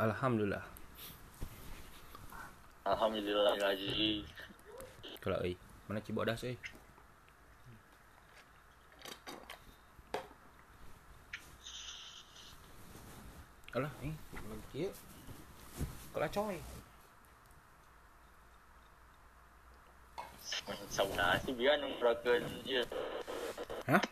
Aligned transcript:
Alhamdulillah. 0.00 0.64
Alhamdulillah 2.88 3.52
gaji. 3.60 4.24
Kalau 5.20 5.36
euy, 5.44 5.60
mana 5.84 6.00
Cibodas 6.00 6.40
euy? 6.40 6.56
Alah, 13.76 13.92
eh, 14.00 14.16
kieu. 14.72 14.88
Kalau 16.16 16.28
coy. 16.32 16.56
Sauna 20.88 21.36
sih 21.44 21.52
biar 21.52 21.76
nungguin 21.76 22.42
iya. 22.64 22.82
Hah? 23.84 24.02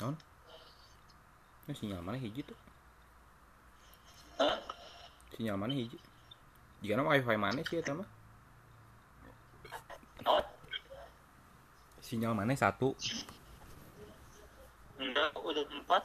Non? 0.00 0.16
Ini 1.68 1.76
sinyal 1.76 2.00
mana 2.00 2.16
hiji 2.16 2.40
tuh? 2.40 2.56
Hah? 4.40 4.56
Sinyal 5.36 5.60
mana 5.60 5.76
hiji? 5.76 6.00
Jika 6.80 6.96
nama 6.96 7.12
wifi 7.12 7.36
mana 7.36 7.60
sih 7.60 7.76
eta 7.76 7.92
mah? 7.92 8.08
Oh, 10.24 10.40
Sinyal 12.00 12.32
mana 12.32 12.56
satu? 12.56 12.96
enggak, 14.98 15.30
udah 15.38 15.62
empat. 15.68 16.02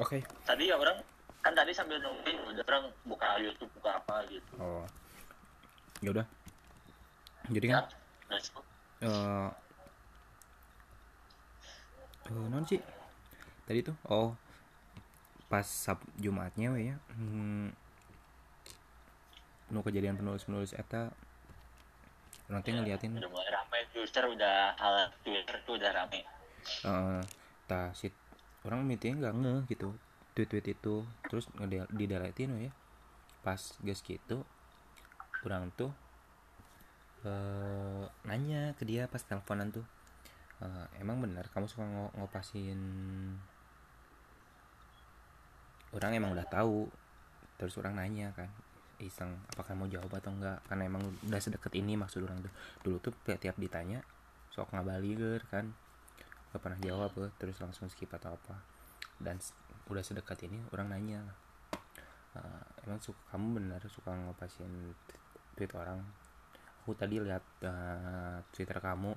Oke. 0.00 0.18
Tadi 0.42 0.66
ya 0.66 0.74
orang 0.74 0.98
kan 1.44 1.52
tadi 1.54 1.70
sambil 1.70 2.00
nungguin 2.02 2.34
udah 2.48 2.64
orang 2.66 2.84
buka 3.06 3.38
YouTube 3.38 3.70
buka 3.78 4.00
apa 4.02 4.24
gitu. 4.26 4.50
Oh. 4.58 4.82
Ya 6.02 6.10
udah. 6.10 6.26
Jadi 7.52 7.66
Ya, 7.68 7.76
kan 7.78 7.84
go. 8.50 8.60
eh 9.04 9.50
eh, 12.32 12.46
non 12.50 12.64
sih? 12.66 12.80
Tadi 13.68 13.84
tuh? 13.84 13.96
Oh 14.08 14.32
pas 15.48 15.64
Sab 15.64 16.00
Jumatnya 16.16 16.72
we 16.72 16.88
ya. 16.88 16.96
Hmm, 17.12 17.72
nu 19.68 19.80
kejadian 19.80 20.16
penulis-penulis 20.16 20.72
eta 20.72 21.12
orang 22.48 22.64
teh 22.64 22.72
ngeliatin. 22.72 23.12
Udah 23.12 23.28
mulai 23.28 23.48
ramai 23.48 23.84
Twitter 23.92 24.24
udah 24.24 24.72
hal 24.76 25.12
Twitter 25.20 25.56
tuh 25.64 25.76
udah 25.76 25.92
rame. 25.92 26.24
eh 26.84 27.20
tah 27.64 27.92
si 27.92 28.12
orang 28.64 28.84
meeting 28.84 29.20
nggak 29.20 29.36
ngeh 29.36 29.60
gitu. 29.68 29.92
Tweet-tweet 30.32 30.66
itu. 30.70 31.04
Terus 31.28 31.48
ngede- 31.56 31.88
dideletin 31.92 32.52
we 32.56 32.60
ya. 32.68 32.72
Pas 33.44 33.60
guys 33.80 34.00
gitu 34.00 34.44
orang 35.44 35.68
tuh 35.72 35.92
eh 37.24 38.04
nanya 38.24 38.72
ke 38.76 38.84
dia 38.84 39.08
pas 39.08 39.20
teleponan 39.20 39.72
tuh. 39.72 39.84
"Eh, 40.60 40.86
emang 40.98 41.22
benar 41.22 41.48
kamu 41.48 41.68
suka 41.70 41.84
ngo- 41.84 42.12
ngopasin 42.18 42.80
orang 45.98 46.14
emang 46.14 46.30
udah 46.32 46.46
tahu. 46.46 46.86
Terus 47.58 47.74
orang 47.82 47.98
nanya 47.98 48.30
kan 48.38 48.46
iseng 48.98 49.30
apakah 49.54 49.78
mau 49.78 49.86
jawab 49.90 50.10
atau 50.18 50.30
enggak? 50.34 50.58
Karena 50.66 50.86
emang 50.86 51.02
udah 51.26 51.40
sedekat 51.42 51.74
ini 51.74 51.98
maksud 51.98 52.22
orang 52.22 52.38
tuh. 52.42 52.52
Dulu 52.86 52.96
tuh 53.02 53.12
tiap, 53.26 53.38
tiap 53.42 53.56
ditanya 53.58 54.02
sok 54.54 54.74
ngabaliger 54.74 55.42
kan. 55.50 55.74
Gak 56.54 56.60
pernah 56.62 56.78
jawab 56.80 57.12
eh, 57.22 57.30
terus 57.36 57.58
langsung 57.58 57.90
skip 57.90 58.10
atau 58.14 58.38
apa. 58.38 58.56
Dan 59.18 59.42
udah 59.90 60.02
sedekat 60.06 60.38
ini 60.46 60.62
orang 60.70 60.94
nanya 60.94 61.20
"Eh, 62.38 62.64
emang 62.86 63.02
suka 63.02 63.18
kamu 63.34 63.58
benar 63.58 63.82
suka 63.90 64.14
ngopasin 64.14 64.94
tweet 65.58 65.72
orang? 65.74 65.98
Aku 66.86 66.94
tadi 66.94 67.18
lihat 67.18 67.42
eh, 67.66 68.38
twitter 68.54 68.78
kamu 68.78 69.12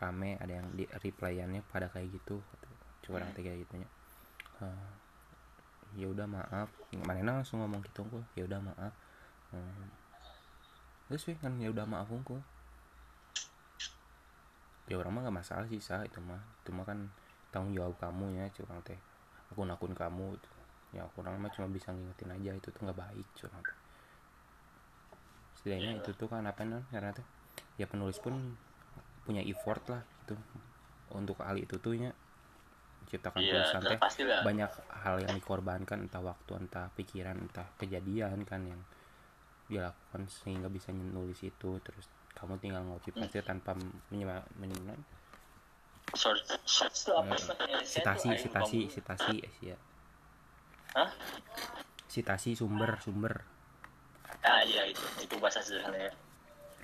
rame 0.00 0.40
ada 0.40 0.52
yang 0.62 0.72
di 0.72 0.88
replyannya 0.88 1.60
pada 1.68 1.92
kayak 1.92 2.08
gitu 2.08 2.40
coba 3.04 3.20
orang 3.20 3.36
teh 3.36 3.44
kayak 3.44 3.68
gitunya 3.68 3.88
"Eh, 4.64 4.88
ya 5.98 6.06
udah 6.10 6.26
maaf. 6.26 6.68
Mana 7.06 7.40
langsung 7.42 7.62
ngomong 7.62 7.82
gitu 7.86 8.06
unggul 8.06 8.22
ya 8.38 8.46
udah 8.46 8.60
maaf. 8.62 8.94
Hmm. 9.50 9.90
terus 11.10 11.26
weh 11.26 11.34
kan 11.34 11.50
ya 11.58 11.74
udah 11.74 11.82
maaf 11.90 12.06
unggul 12.06 12.38
ya 14.86 14.94
orang 14.94 15.10
mah 15.10 15.26
gak 15.26 15.38
masalah 15.42 15.66
sih 15.66 15.82
sah 15.82 16.02
itu 16.02 16.18
mah. 16.22 16.38
Itu 16.62 16.70
mah 16.74 16.86
kan 16.86 17.10
tanggung 17.50 17.74
jawab 17.74 17.94
kamu 17.98 18.38
ya 18.38 18.46
curang 18.54 18.82
teh. 18.82 18.98
Akun-akun 19.54 19.94
kamu. 19.94 20.38
Itu. 20.38 20.50
ya 20.90 21.06
kurang 21.14 21.38
mah 21.38 21.50
cuma 21.54 21.70
bisa 21.70 21.94
ngingetin 21.94 22.34
aja 22.34 22.50
itu 22.50 22.68
tuh 22.74 22.82
nggak 22.82 22.98
baik 22.98 23.26
curang 23.38 23.62
teh. 23.62 23.78
Setidaknya 25.58 26.02
itu 26.02 26.10
tuh 26.18 26.26
kan 26.26 26.42
apa 26.46 26.66
non 26.66 26.82
karena 26.90 27.14
teh 27.14 27.26
ya 27.78 27.86
penulis 27.86 28.18
pun 28.18 28.58
punya 29.22 29.42
effort 29.46 29.82
lah 29.86 30.02
gitu. 30.26 30.34
Untuk 31.14 31.38
hal 31.42 31.58
itu 31.58 31.78
tuh 31.78 31.94
ya 31.94 32.10
menciptakan 33.10 33.42
Iya, 33.42 33.50
tulisan 33.58 33.82
teh 33.82 33.98
banyak 34.46 34.70
hal 35.02 35.16
yang 35.18 35.34
dikorbankan 35.34 36.06
entah 36.06 36.22
waktu 36.22 36.62
entah 36.62 36.86
pikiran 36.94 37.34
entah 37.42 37.66
kejadian 37.74 38.46
kan 38.46 38.62
yang 38.62 38.78
dilakukan 39.66 40.30
sehingga 40.30 40.70
bisa 40.70 40.94
nulis 40.94 41.42
itu 41.42 41.70
terus 41.82 42.06
kamu 42.38 42.62
tinggal 42.62 42.86
ngopi 42.86 43.10
Hmm. 43.10 43.26
pasti 43.26 43.42
tanpa 43.42 43.74
menyema, 44.14 44.38
menyema, 44.62 44.94
Short, 46.14 46.42
short 46.66 46.94
itu 46.94 47.10
apa 47.14 47.34
sih? 47.34 47.50
Eh, 47.50 47.82
citasi 47.82 48.28
citasi 48.38 48.78
citasi 48.86 49.34
eh, 49.42 49.54
ya 49.74 49.76
Hah? 50.94 51.10
citasi 52.06 52.54
sumber 52.54 52.98
sumber 53.02 53.42
Ah 54.42 54.62
iya 54.62 54.86
itu 54.86 55.02
itu 55.18 55.34
bahasa 55.42 55.58
sederhana 55.62 55.98
ya. 55.98 56.12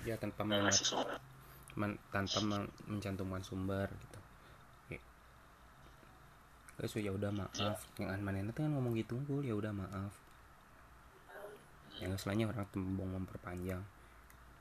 ya 0.03 0.15
tanpa 0.19 0.43
men- 0.43 0.67
men- 1.79 1.99
tanpa 2.11 2.39
men- 2.43 2.71
mencantumkan 2.87 3.43
sumber 3.43 3.87
gitu. 3.87 4.16
Guys, 6.77 6.93
ya 6.93 7.09
udah 7.09 7.33
maaf. 7.33 7.89
Yang 7.97 8.09
an 8.13 8.21
mana 8.21 8.53
kan 8.53 8.69
ngomong 8.69 8.93
gitu 8.93 9.17
unggul 9.17 9.41
ya 9.41 9.57
udah 9.57 9.73
maaf. 9.73 10.13
Yang 11.97 12.21
selainnya 12.21 12.45
orang 12.53 12.69
tembong 12.69 13.17
memperpanjang. 13.17 13.81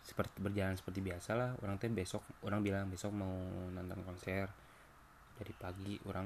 Seperti 0.01 0.41
berjalan 0.41 0.81
seperti 0.81 1.05
biasa 1.05 1.37
lah. 1.37 1.51
Orang 1.61 1.77
teh 1.77 1.93
besok 1.93 2.25
orang 2.41 2.65
bilang 2.65 2.89
besok 2.89 3.13
mau 3.13 3.37
nonton 3.69 4.01
konser. 4.01 4.49
Dari 5.37 5.53
pagi 5.61 6.01
orang 6.09 6.25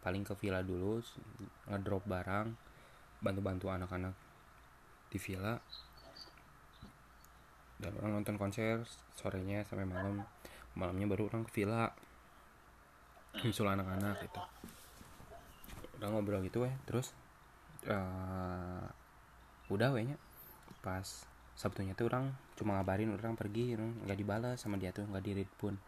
paling 0.00 0.24
ke 0.24 0.32
villa 0.40 0.64
dulu 0.64 0.96
ngedrop 1.68 2.08
barang 2.08 2.48
bantu-bantu 3.20 3.68
anak-anak 3.68 4.16
di 5.12 5.20
villa 5.20 5.60
dan 7.76 7.92
orang 8.00 8.20
nonton 8.20 8.40
konser 8.40 8.80
sorenya 9.12 9.60
sampai 9.68 9.84
malam 9.84 10.24
malamnya 10.72 11.04
baru 11.04 11.28
orang 11.28 11.44
ke 11.44 11.60
villa 11.60 11.92
nyusul 13.46 13.68
anak-anak 13.70 14.26
gitu. 14.26 14.40
Udah 16.00 16.08
ngobrol 16.10 16.42
gitu 16.42 16.64
weh 16.66 16.74
terus 16.88 17.14
eh 17.86 18.84
udah 19.70 19.88
wehnya. 19.94 20.18
Pas 20.82 21.04
sabtunya 21.54 21.92
tuh 21.92 22.08
orang 22.08 22.32
cuma 22.56 22.80
ngabarin 22.80 23.12
orang 23.12 23.36
pergi 23.36 23.76
nggak 23.76 24.18
dibalas 24.18 24.56
sama 24.58 24.80
dia 24.80 24.90
tuh 24.90 25.06
nggak 25.06 25.22
di 25.22 25.46
pun. 25.58 25.78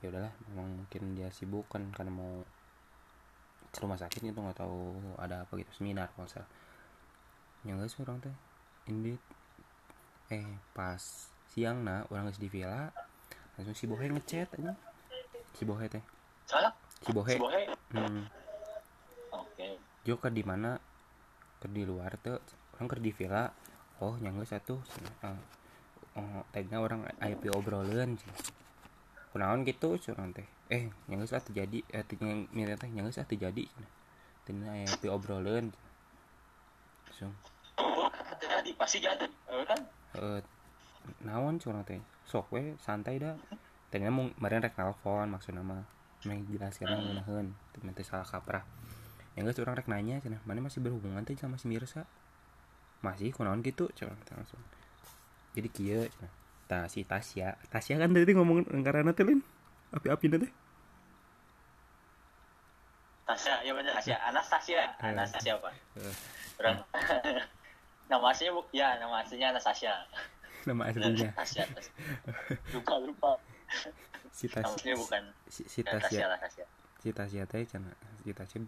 Ya 0.00 0.12
udahlah 0.12 0.32
memang 0.52 0.84
mungkin 0.84 1.02
dia 1.16 1.28
sibuk 1.32 1.68
kan 1.68 1.82
karena 1.92 2.12
mau 2.12 2.44
ke 3.72 3.78
rumah 3.84 4.00
sakit 4.00 4.24
gitu 4.24 4.38
nggak 4.40 4.56
tahu 4.56 4.96
ada 5.20 5.44
apa 5.44 5.52
gitu 5.60 5.68
seminar 5.82 6.08
kalau 6.16 6.24
nggak 6.24 6.48
yang 7.66 7.76
guys 7.82 7.98
orang 8.00 8.22
teh. 8.22 8.36
Ini 8.88 9.18
eh 10.30 10.48
pas 10.72 11.02
siang 11.52 11.82
nah 11.82 12.06
orang 12.10 12.30
geus 12.30 12.42
di 12.42 12.50
villa 12.50 12.90
langsung 13.58 13.74
si 13.74 13.84
bohe 13.90 14.06
ngechat 14.06 14.48
aja. 14.56 14.72
Si 15.56 15.66
bohe 15.66 15.86
teh 15.90 16.15
Salah? 16.46 16.72
si 17.02 17.10
bohe 17.10 17.34
Si 17.34 17.42
Bohe? 17.42 17.62
hmm, 17.92 18.22
Oke. 19.34 19.68
jo 20.06 20.14
ke 20.22 20.30
di 20.30 20.46
mana? 20.46 20.78
Ke 21.58 21.66
di 21.66 21.82
luar 21.82 22.14
tuh 22.22 22.38
orang 22.78 22.86
ke 22.86 22.96
di 23.02 23.10
villa. 23.10 23.50
Oh 23.98 24.14
yang 24.22 24.38
satu. 24.46 24.78
Uh, 25.26 25.38
oh, 26.14 26.42
tagnya 26.54 26.78
orang 26.78 27.02
pi 27.42 27.48
obrolan 27.50 28.14
kunaon 29.34 29.66
gitu 29.66 29.98
curang 29.98 30.30
teh. 30.32 30.46
Eh 30.70 30.88
yang 31.10 31.20
geus 31.20 31.34
atuh 31.34 31.52
jadi. 31.52 31.82
Eh 31.90 32.06
yang 32.22 32.46
mirip 32.54 32.78
teh 32.78 32.88
yang 32.88 33.10
geus 33.10 33.18
atuh 33.18 33.36
jadi 33.36 33.66
tina 34.46 34.86
pi 35.02 35.10
obrolan 35.10 35.74
langsung. 37.10 37.34
Jadi 38.38 38.70
pasti 38.78 39.02
jadi. 39.02 39.26
Kan? 39.66 39.80
eh 40.14 40.40
naon 41.26 41.58
curang 41.58 41.82
teh? 41.82 41.98
Sok 42.22 42.54
we 42.54 42.78
santai 42.78 43.18
dah. 43.18 43.34
Tadinya 43.90 44.14
mau 44.14 44.30
kemarin 44.30 44.62
rek 44.62 44.78
nelfon 44.78 45.26
maksudnya 45.30 45.62
mah 45.62 45.95
meng 46.24 46.48
jelaskan 46.48 46.88
yang 46.88 47.02
ngeunaheun 47.04 47.46
teu 47.76 47.84
teh 47.92 48.06
salah 48.06 48.24
kaprah 48.24 48.64
yang 49.36 49.44
geus 49.44 49.60
urang 49.60 49.76
rek 49.76 49.90
nanya 49.90 50.16
cenah 50.24 50.40
mana 50.48 50.64
masih 50.64 50.80
berhubungan 50.80 51.20
teh 51.28 51.36
sama 51.36 51.60
si 51.60 51.68
Mirsa 51.68 52.08
masih 53.04 53.36
kunaon 53.36 53.60
gitu 53.60 53.92
teh 53.92 54.08
langsung 54.08 54.62
jadi 55.52 55.68
kieu 55.68 56.02
cenah 56.08 56.32
tah 56.66 56.88
si 56.88 57.04
Tasya 57.04 57.60
Tasya 57.68 58.00
kan 58.00 58.10
tadi 58.16 58.32
ngomong 58.32 58.64
karena 58.80 59.12
teh 59.12 59.26
lin 59.28 59.44
api-api 59.92 60.26
teh 60.32 60.52
Tasya, 63.26 63.58
ya 63.66 63.74
benar 63.74 63.98
Tasya. 63.98 64.16
Anastasia. 64.22 64.86
Anastasia 65.02 65.58
apa? 65.58 65.74
Orang. 66.62 66.78
nama 68.10 68.30
aslinya 68.30 68.62
ya 68.70 68.88
nama 69.02 69.18
aslinya 69.18 69.50
Anastasia. 69.50 69.94
nama 70.70 70.86
aslinya. 70.86 71.34
Tasya. 71.34 71.66
Lupa 72.70 72.94
lupa. 73.02 73.34
Si 74.32 74.46
Nama 74.46 74.54
Tasya 74.62 74.74
aslinya 74.74 74.96
bukan? 74.98 75.22
si, 75.46 75.62
si 75.66 75.80
Tasya 75.82 76.00
Tasya 76.08 76.26
lah 76.28 76.38
Tasya. 76.40 76.64
si 77.00 77.06
si 77.06 77.08
Tasya 77.14 77.42
teh 77.46 77.62
cina 77.68 77.90
si 78.24 78.30
Tasya 78.34 78.58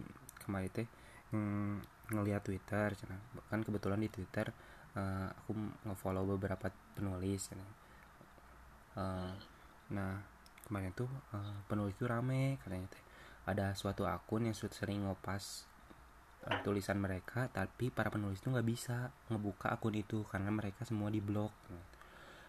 kemarin 0.45 0.71
teh 0.71 0.87
mm, 1.35 1.75
ngelihat 2.15 2.43
Twitter 2.45 2.89
cina 2.95 3.17
kan 3.51 3.61
kebetulan 3.65 3.99
di 3.99 4.09
Twitter 4.13 4.53
eh, 4.97 5.29
aku 5.29 5.53
ngefollow 5.89 6.25
beberapa 6.39 6.71
penulis 6.97 7.51
cina. 7.51 7.67
Eh, 8.99 9.33
nah 9.95 10.21
kemarin 10.67 10.93
tuh 10.93 11.09
eh, 11.35 11.59
penulis 11.67 11.95
itu 11.97 12.07
rame 12.09 12.57
katanya 12.63 12.89
teh. 12.91 13.05
Ada 13.49 13.73
suatu 13.73 14.05
akun 14.05 14.45
yang 14.49 14.57
sering 14.57 15.09
ngepas 15.09 15.65
eh, 16.49 16.59
tulisan 16.63 17.01
mereka 17.01 17.49
tapi 17.51 17.91
para 17.91 18.09
penulis 18.13 18.41
itu 18.41 18.49
nggak 18.53 18.69
bisa 18.69 19.11
ngebuka 19.33 19.73
akun 19.73 19.97
itu 19.97 20.25
karena 20.29 20.51
mereka 20.53 20.85
semua 20.85 21.09
diblok 21.13 21.53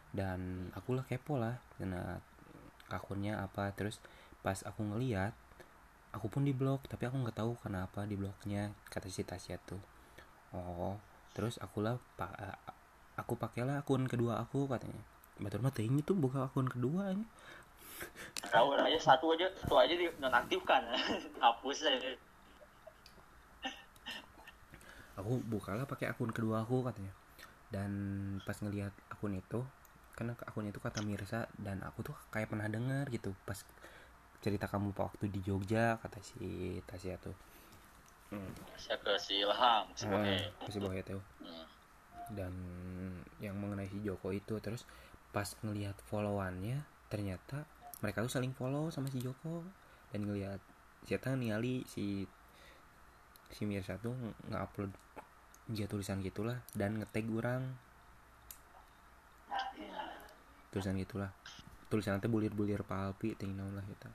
dan 0.10 0.70
aku 0.74 0.98
lah 0.98 1.06
kepo 1.06 1.38
lah 1.38 1.62
karena 1.78 2.18
akunnya 2.92 3.40
apa. 3.42 3.72
Terus 3.78 4.02
pas 4.44 4.60
aku 4.66 4.84
ngeliat 4.84 5.36
aku 6.10 6.26
pun 6.32 6.42
diblok 6.42 6.90
tapi 6.90 7.06
aku 7.06 7.22
nggak 7.22 7.38
tahu 7.38 7.54
kenapa 7.62 8.08
dibloknya 8.10 8.74
kata 8.90 9.10
si 9.10 9.22
Tasya 9.22 9.62
tuh. 9.66 9.82
Oh 10.54 10.98
terus 11.38 11.62
aku 11.62 11.86
lah 11.86 12.02
aku 13.16 13.38
pakailah 13.38 13.80
akun 13.80 14.10
kedua 14.10 14.42
aku 14.42 14.66
katanya. 14.66 15.00
Betul 15.40 15.64
mah 15.64 15.72
ini 15.80 16.04
tuh 16.04 16.18
buka 16.18 16.50
akun 16.52 16.68
kedua 16.68 17.16
ini. 17.16 17.26
Tahu 18.48 18.76
aja 18.80 19.00
satu 19.00 19.36
aja 19.36 19.48
satu 19.60 19.76
aja 19.80 19.94
di 19.96 20.08
nonaktifkan. 20.20 20.84
Hapus 21.44 21.88
aja. 21.88 22.12
Aku 25.20 25.44
bukalah 25.48 25.84
pakai 25.84 26.08
akun 26.12 26.32
kedua 26.32 26.64
aku 26.64 26.84
katanya. 26.84 27.12
Dan 27.70 27.92
pas 28.48 28.56
ngelihat 28.60 28.96
akun 29.12 29.36
itu 29.36 29.62
karena 30.20 30.36
akun 30.44 30.68
itu 30.68 30.84
kata 30.84 31.00
Mirsa 31.00 31.48
dan 31.56 31.80
aku 31.88 32.04
tuh 32.12 32.16
kayak 32.28 32.52
pernah 32.52 32.68
dengar 32.68 33.08
gitu 33.08 33.32
pas 33.48 33.56
cerita 34.44 34.68
kamu 34.68 34.92
waktu 34.92 35.32
di 35.32 35.40
Jogja 35.40 35.96
kata 35.96 36.20
si 36.20 36.76
Tasya 36.84 37.16
tuh. 37.24 37.32
Saya 38.76 39.00
ke 39.00 39.16
si 39.16 39.40
Ilham 39.40 39.88
si 39.96 40.04
Ah, 40.12 40.68
si 40.68 40.78
Bohe 40.84 41.00
tuh. 41.08 41.24
Hmm. 41.40 41.66
dan 42.30 42.54
yang 43.42 43.58
mengenai 43.58 43.90
si 43.90 44.04
Joko 44.06 44.30
itu 44.30 44.60
terus 44.62 44.86
pas 45.34 45.50
ngelihat 45.66 45.98
followannya 46.06 46.84
ternyata 47.10 47.66
mereka 48.06 48.22
tuh 48.22 48.30
saling 48.30 48.52
follow 48.52 48.92
sama 48.92 49.08
si 49.08 49.24
Joko. 49.24 49.64
Dan 50.12 50.28
ngelihat 50.28 50.60
siapa 51.08 51.32
ningali 51.34 51.88
si 51.88 52.28
si 53.50 53.64
Mirsa 53.64 53.96
tuh 53.98 54.14
nggak 54.52 54.62
upload 54.62 54.92
dia 55.70 55.88
tulisan 55.88 56.20
gitulah 56.20 56.60
dan 56.76 57.00
ngetag 57.00 57.30
orang 57.32 57.78
tulisan 60.70 60.98
gitulah. 60.98 61.32
Tulisan 61.90 62.18
nanti 62.18 62.30
bulir-bulir 62.30 62.86
palpi 62.86 63.34
tinggal 63.34 63.66
lah 63.74 63.82
kita 63.82 64.10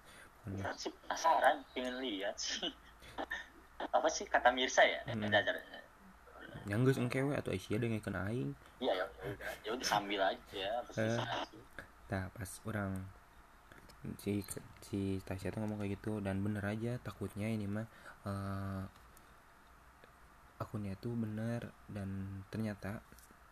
Pokoknya, 0.45 0.63
Orang 0.63 0.79
sih 0.79 0.93
penasaran 0.93 1.57
pengen 1.73 1.95
lihat 2.05 2.37
sih. 2.37 2.71
Apa 3.81 4.09
sih 4.13 4.29
kata 4.29 4.53
Mirsa 4.55 4.85
ya? 4.87 5.01
Hmm. 5.09 5.25
Ada- 5.27 5.41
ada- 5.41 5.83
yang 6.65 6.81
geus 6.87 6.97
engkewe 6.97 7.37
atau 7.37 7.53
Asia 7.53 7.77
dengan 7.77 8.01
kena 8.01 8.31
aing. 8.33 8.57
Iya 8.81 9.05
ya 9.05 9.07
ya 9.65 9.71
udah 9.77 9.85
sambil 9.85 10.21
aja 10.25 10.55
ya 10.57 10.73
sih 10.93 11.05
Eh. 11.05 11.21
Nah 12.09 12.25
pas 12.33 12.51
orang 12.65 13.05
si 14.21 14.45
si 14.85 15.21
Tasya 15.25 15.53
tuh 15.53 15.65
ngomong 15.65 15.81
kayak 15.81 15.97
gitu 15.97 16.21
dan 16.21 16.45
bener 16.45 16.65
aja 16.65 17.01
takutnya 17.01 17.49
ini 17.49 17.65
mah 17.65 17.89
eh, 18.29 18.83
akunnya 20.61 20.93
tuh 21.01 21.17
bener 21.17 21.73
dan 21.89 22.41
ternyata 22.53 23.01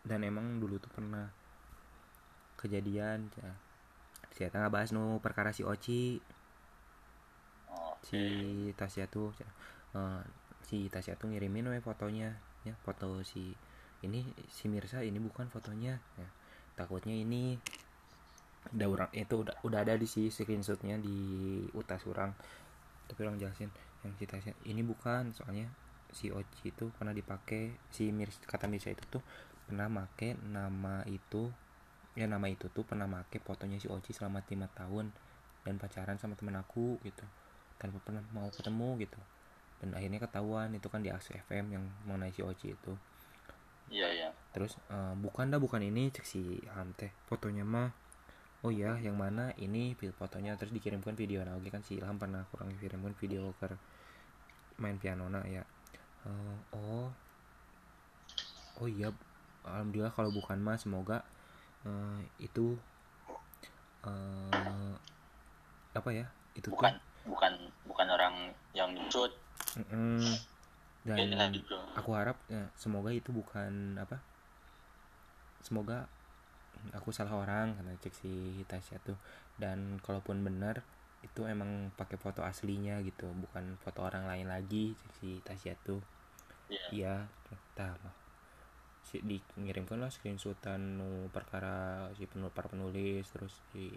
dan 0.05 0.21
emang 0.21 0.61
dulu 0.61 0.77
tuh 0.77 0.93
pernah 0.93 1.25
kejadian 2.63 3.27
ya. 3.35 3.51
si 4.33 4.47
Eta 4.47 4.63
ngebahas 4.63 4.95
nu 4.95 5.19
perkara 5.19 5.51
si 5.51 5.61
Oci. 5.67 6.17
Oh, 7.69 7.93
si 8.01 8.21
Tasya 8.73 9.11
tuh 9.11 9.35
eh, 9.93 10.23
si 10.63 10.87
Tasya 10.87 11.19
tuh 11.19 11.29
ngirimin 11.29 11.67
we 11.69 11.83
fotonya 11.83 12.39
ya. 12.63 12.73
Foto 12.81 13.21
si 13.27 13.51
ini 14.03 14.23
si 14.47 14.71
Mirsa 14.71 15.03
ini 15.03 15.19
bukan 15.19 15.51
fotonya 15.51 15.99
ya. 16.17 16.29
Takutnya 16.79 17.13
ini 17.13 17.59
udah 18.71 18.87
orang 18.87 19.11
itu 19.11 19.43
udah 19.43 19.59
udah 19.67 19.79
ada 19.83 19.99
di 19.99 20.07
si 20.07 20.31
screenshotnya 20.31 20.97
di 20.97 21.17
utas 21.75 22.01
orang. 22.07 22.31
Tapi 23.05 23.19
orang 23.27 23.37
jelasin 23.37 23.69
yang 24.01 24.15
si 24.15 24.23
Tasya 24.25 24.55
ini 24.65 24.81
bukan 24.81 25.35
soalnya 25.35 25.67
si 26.13 26.29
Oci 26.29 26.69
itu 26.69 26.93
pernah 26.93 27.11
dipakai 27.11 27.73
si 27.89 28.13
Mirs 28.13 28.37
kata 28.45 28.69
Mirsa 28.69 28.93
itu 28.93 29.01
tuh 29.09 29.23
pernah 29.65 29.89
make 29.89 30.37
nama 30.45 31.01
itu 31.09 31.49
ya 32.13 32.29
nama 32.29 32.45
itu 32.45 32.69
tuh 32.69 32.85
pernah 32.85 33.09
make 33.09 33.41
fotonya 33.41 33.81
si 33.81 33.89
Oci 33.89 34.13
selama 34.13 34.45
lima 34.45 34.69
tahun 34.69 35.09
dan 35.65 35.75
pacaran 35.81 36.17
sama 36.21 36.37
temen 36.37 36.53
aku 36.57 37.01
gitu. 37.01 37.25
Tanpa 37.81 37.97
pernah 38.03 38.21
mau 38.31 38.47
ketemu 38.53 39.01
gitu. 39.01 39.19
Dan 39.81 39.97
akhirnya 39.97 40.21
ketahuan 40.23 40.71
itu 40.71 40.87
kan 40.87 41.03
di 41.03 41.11
Aksi 41.11 41.35
FM 41.35 41.75
yang 41.75 41.83
mengenai 42.07 42.31
si 42.31 42.45
Oci 42.45 42.71
itu. 42.71 42.93
Iya 43.91 44.07
iya. 44.13 44.29
Terus 44.55 44.77
eh, 44.87 45.13
bukan 45.17 45.51
dah 45.51 45.59
bukan 45.59 45.81
ini 45.83 46.13
cek 46.13 46.25
si 46.25 46.61
Ham 46.77 46.93
teh 46.95 47.11
fotonya 47.27 47.65
mah. 47.65 47.91
Oh 48.63 48.71
iya 48.71 48.95
yang 48.95 49.19
mana? 49.19 49.51
Ini 49.59 49.91
fotonya 50.15 50.55
terus 50.55 50.71
dikirimkan 50.71 51.19
video. 51.19 51.43
Nah 51.43 51.59
oke 51.59 51.67
kan 51.67 51.83
si 51.83 51.99
Ilham 51.99 52.15
pernah 52.15 52.47
kurang 52.47 52.71
kirimkan 52.79 53.11
video 53.19 53.51
ke 53.59 53.67
main 54.79 54.95
piano 55.01 55.27
na 55.27 55.43
ya. 55.43 55.67
Eh, 56.23 56.57
oh. 56.77 57.11
Oh 58.79 58.87
iya 58.87 59.11
alhamdulillah 59.67 60.15
kalau 60.15 60.31
bukan 60.31 60.59
mah 60.63 60.79
semoga 60.79 61.27
eh, 61.85 62.19
itu 62.39 62.75
eh, 64.07 64.93
apa 65.93 66.09
ya 66.09 66.25
itu 66.57 66.67
tuh? 66.69 66.75
Bukan 66.75 66.93
bukan 67.23 67.53
bukan 67.87 68.07
orang 68.11 68.35
yang 68.75 68.91
nyusut 68.91 69.31
Mm-mm. 69.79 70.19
dan 71.07 71.17
beda 71.17 71.47
gitu. 71.55 71.77
aku 71.95 72.09
harap 72.15 72.35
ya, 72.51 72.67
semoga 72.75 73.11
itu 73.15 73.31
bukan 73.31 73.95
apa 73.95 74.19
semoga 75.63 76.07
aku 76.91 77.15
salah 77.15 77.39
orang 77.39 77.79
karena 77.79 77.95
cek 78.01 78.11
si 78.11 78.33
Tasya 78.67 78.99
tuh. 79.05 79.15
Dan 79.55 80.01
kalaupun 80.03 80.43
benar 80.43 80.83
itu 81.23 81.47
emang 81.47 81.95
pakai 81.95 82.19
foto 82.19 82.43
aslinya 82.43 82.99
gitu 83.07 83.31
bukan 83.31 83.79
foto 83.79 84.03
orang 84.03 84.27
lain 84.27 84.51
lagi 84.51 84.91
cek 84.99 85.11
si 85.15 85.29
Tasya 85.45 85.73
tuh. 85.87 86.03
Iya. 86.67 86.87
iya 86.91 87.15
tah 87.77 87.93
mah 88.01 88.22
si 89.03 89.19
dikirimkan 89.19 89.99
lah 89.99 90.07
screenshotan 90.07 90.97
nu 90.97 91.27
perkara 91.29 92.07
si 92.15 92.23
penul 92.23 92.49
para 92.55 92.71
penulis 92.71 93.27
terus 93.29 93.59
si 93.75 93.91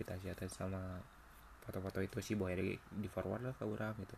teh 0.00 0.48
sama 0.48 0.96
foto-foto 1.60 2.00
itu 2.00 2.24
si 2.24 2.32
boy 2.32 2.56
di, 2.56 3.08
forward 3.12 3.44
lah 3.44 3.52
ke 3.52 3.68
orang 3.68 3.92
gitu. 4.00 4.16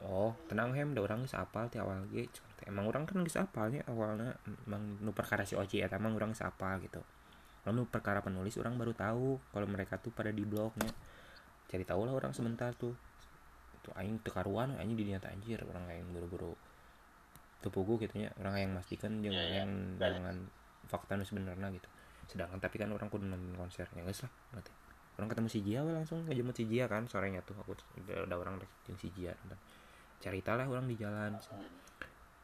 Oh 0.00 0.32
tenang 0.48 0.72
hem 0.72 0.96
da 0.96 1.04
orang 1.04 1.22
geus 1.22 1.36
apal 1.36 1.68
ti 1.68 1.76
awal 1.76 2.08
teh, 2.08 2.24
emang 2.64 2.88
orang 2.88 3.04
kan 3.04 3.20
geus 3.20 3.36
apalnya 3.36 3.84
awalnya 3.84 4.32
emang 4.64 4.96
nu 5.04 5.12
perkara 5.12 5.44
si 5.44 5.54
Oci 5.60 5.84
eta 5.84 6.00
emang 6.00 6.16
orang 6.16 6.32
geus 6.32 6.40
apal 6.40 6.80
gitu. 6.80 7.04
Lalu 7.68 7.84
perkara 7.84 8.24
penulis 8.24 8.56
orang 8.56 8.80
baru 8.80 8.96
tahu 8.96 9.36
kalau 9.52 9.68
mereka 9.68 10.00
tuh 10.00 10.08
pada 10.08 10.32
di 10.32 10.42
blognya 10.48 10.88
cari 11.68 11.84
tahu 11.84 12.08
lah 12.08 12.16
orang 12.16 12.32
sebentar 12.32 12.72
tuh. 12.72 12.96
Tuh 13.84 13.92
aing 14.00 14.24
teu 14.24 14.32
karuan 14.32 14.72
aing 14.80 14.96
di 14.96 15.04
dinyata 15.04 15.28
anjir 15.28 15.60
orang 15.68 15.84
yang 15.92 16.08
buru-buru 16.16 16.56
tepugu 17.64 17.96
gitu 18.04 18.20
nya 18.20 18.28
orang 18.36 18.60
yang 18.60 18.70
mastikan 18.76 19.24
jangan 19.24 19.40
Iya, 19.40 19.48
iya. 19.48 19.56
yang 19.64 19.70
Bener. 19.96 20.12
dengan 20.20 20.36
fakta 20.84 21.16
nu 21.16 21.24
sebenarnya 21.24 21.72
gitu. 21.72 21.88
Sedangkan 22.28 22.60
tapi 22.60 22.76
kan 22.76 22.92
orang 22.92 23.08
kudu 23.08 23.24
nonton 23.24 23.56
konser 23.56 23.88
ya 23.96 24.04
geus 24.04 24.20
lah 24.28 24.32
nanti 24.52 24.68
orang 25.14 25.28
ketemu 25.30 25.48
si 25.48 25.58
Jia 25.64 25.80
langsung 25.86 26.26
ngejemput 26.28 26.54
si 26.58 26.64
Jia 26.68 26.84
kan 26.90 27.06
sorenya 27.08 27.40
tuh 27.46 27.54
aku 27.56 27.78
udah, 28.04 28.26
udah 28.28 28.36
orang 28.36 28.60
jeung 28.84 28.98
si 29.00 29.08
Jia 29.16 29.32
nonton. 29.40 29.58
Cerita 30.20 30.52
lah 30.60 30.68
orang 30.68 30.84
di 30.84 30.96
jalan. 31.00 31.32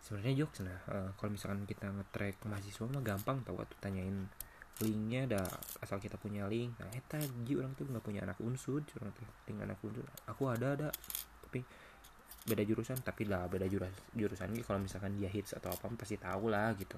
Sebenarnya 0.01 0.33
jokes 0.45 0.65
nah 0.65 0.81
eh, 0.89 1.11
kalau 1.21 1.31
misalkan 1.37 1.69
kita 1.69 1.85
nge-track 1.93 2.41
mahasiswa 2.49 2.89
mah 2.89 3.05
gampang 3.05 3.45
tau 3.45 3.61
tuh 3.69 3.77
tanyain 3.85 4.25
linknya 4.81 5.29
ada 5.29 5.45
asal 5.85 6.01
kita 6.01 6.17
punya 6.17 6.49
link. 6.49 6.73
Nah 6.81 6.89
eta 6.97 7.21
ji 7.45 7.53
orang 7.61 7.77
tuh 7.77 7.85
nggak 7.85 8.01
punya 8.01 8.25
anak 8.25 8.41
unsur 8.41 8.81
orang 8.81 9.13
tuh 9.13 9.29
link 9.45 9.61
anak 9.61 9.77
unsur. 9.85 10.09
Aku 10.25 10.49
ada 10.49 10.73
ada 10.73 10.89
tapi 11.45 11.61
beda 12.49 12.65
jurusan 12.65 12.97
tapi 13.05 13.29
lah 13.29 13.45
beda 13.53 13.69
jurusan 13.69 13.93
jurusan 14.17 14.49
ini 14.57 14.65
kalau 14.65 14.81
misalkan 14.81 15.13
dia 15.21 15.29
hits 15.29 15.53
atau 15.53 15.69
apa 15.69 15.93
pasti 15.97 16.17
tahu 16.17 16.49
lah 16.49 16.73
gitu. 16.77 16.97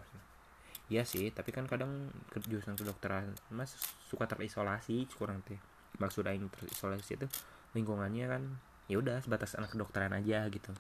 Iya 0.91 1.03
sih 1.03 1.31
tapi 1.35 1.51
kan 1.51 1.67
kadang 1.67 2.11
ke 2.31 2.39
jurusan 2.47 2.79
kedokteran 2.79 3.33
mas 3.51 3.75
suka 4.07 4.29
terisolasi 4.31 5.09
kurang 5.19 5.43
teh. 5.43 5.59
Maksud 5.99 6.27
aing 6.27 6.47
terisolasi 6.47 7.19
itu 7.19 7.27
lingkungannya 7.75 8.27
kan 8.29 8.43
ya 8.87 8.99
udah 9.01 9.19
sebatas 9.25 9.59
anak 9.59 9.75
kedokteran 9.75 10.15
aja 10.15 10.47
gitu. 10.47 10.71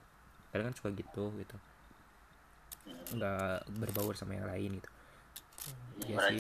Kadang 0.55 0.71
kan 0.71 0.75
suka 0.79 0.91
gitu 0.95 1.33
gitu. 1.37 1.57
Nggak 3.19 3.67
berbaur 3.79 4.15
sama 4.15 4.39
yang 4.39 4.47
lain 4.47 4.79
gitu. 4.79 4.91
Iya 6.07 6.17
sih. 6.29 6.39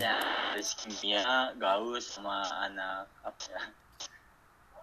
Kimia 0.79 1.55
gaus 1.59 2.19
sama 2.19 2.45
anak 2.61 3.09
apa 3.25 3.43
ya 3.50 3.62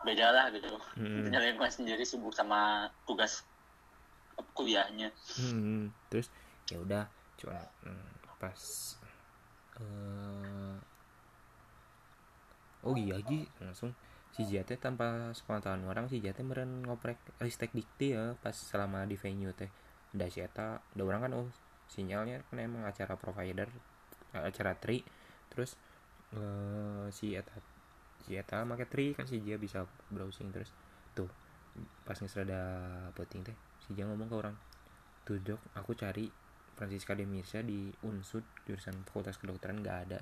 beda 0.04 0.32
lah 0.32 0.46
gitu. 0.56 0.70
Hmm. 0.96 1.28
punya 1.28 1.40
lingkungan 1.44 1.74
sendiri 1.74 2.04
sibuk 2.08 2.32
sama 2.32 2.88
tugas 3.04 3.44
kuliahnya. 4.56 5.12
Hmm, 5.36 5.92
terus 6.08 6.32
ya 6.72 6.80
udah 6.80 7.04
cuma 7.40 7.60
hmm, 7.84 8.10
pas 8.40 8.62
eh 9.80 10.76
oh 12.84 12.96
iya 12.96 13.20
Ji 13.24 13.44
langsung 13.60 13.92
si 14.32 14.48
Jate 14.48 14.80
tanpa 14.80 15.36
sepengetahuan 15.36 15.84
orang 15.88 16.06
si 16.08 16.24
Jate 16.24 16.46
meren 16.46 16.86
ngoprek 16.88 17.20
ristek 17.44 17.76
dikti 17.76 18.16
ya 18.16 18.36
pas 18.40 18.56
selama 18.56 19.04
di 19.04 19.20
venue 19.20 19.52
teh. 19.52 19.68
Udah 20.16 20.30
si 20.32 20.40
Eta 20.42 20.80
udah 20.96 21.06
orang 21.06 21.22
kan 21.28 21.32
oh 21.36 21.48
sinyalnya 21.90 22.46
kan 22.48 22.58
emang 22.62 22.86
acara 22.86 23.20
provider 23.20 23.68
acara 24.32 24.78
tri. 24.78 25.04
Terus 25.52 25.76
eh, 26.36 27.08
si 27.12 27.34
Eta 27.36 27.58
si 28.30 28.38
Eta 28.38 28.62
make 28.62 28.86
tri 28.86 29.18
kan 29.18 29.26
si 29.26 29.42
dia 29.42 29.58
bisa 29.58 29.90
browsing 30.14 30.54
terus. 30.54 30.70
Tuh 31.18 31.26
pas 32.06 32.14
ngesrada 32.14 32.62
penting 33.18 33.42
teh 33.42 33.58
si 33.82 33.98
dia 33.98 34.06
ngomong 34.06 34.30
ke 34.30 34.36
orang 34.38 34.54
tuh 35.26 35.42
dok 35.42 35.58
aku 35.74 35.98
cari 35.98 36.30
Francisca 36.78 37.18
de 37.18 37.26
Mirza 37.26 37.66
di 37.66 37.90
Unsud 38.06 38.46
jurusan 38.70 39.02
Fakultas 39.10 39.42
Kedokteran 39.42 39.82
nggak 39.82 39.98
ada. 40.06 40.22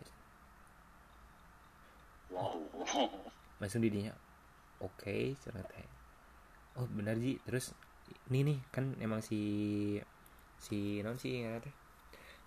Wow. 2.32 2.64
Langsung 3.60 3.84
didinya 3.84 4.16
oke 4.80 5.36
ternyata 5.44 5.76
oh 6.80 6.88
benar 6.88 7.20
ji. 7.20 7.36
Terus 7.44 7.76
ini 8.32 8.56
nih 8.56 8.60
kan 8.72 8.96
emang 9.04 9.20
si 9.20 10.00
si 10.56 11.04
non 11.04 11.20
si 11.20 11.44
teh 11.44 11.76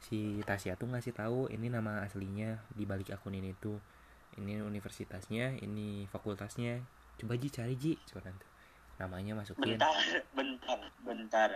si 0.00 0.40
Tasya 0.40 0.80
tuh 0.80 0.88
ngasih 0.88 1.12
tahu 1.12 1.52
ini 1.52 1.68
nama 1.68 2.00
aslinya 2.00 2.64
di 2.72 2.88
balik 2.88 3.12
akun 3.12 3.36
ini 3.36 3.52
tuh 3.60 3.76
ini 4.38 4.62
universitasnya 4.62 5.58
ini 5.58 6.06
fakultasnya. 6.12 6.78
Coba 7.18 7.34
ji 7.34 7.48
cari 7.50 7.74
ji. 7.74 7.98
Coba 8.06 8.30
tuh 8.30 8.50
namanya 9.00 9.32
masukin. 9.32 9.80
Bentar 9.80 9.96
bentar 10.36 10.78
bentar. 11.02 11.50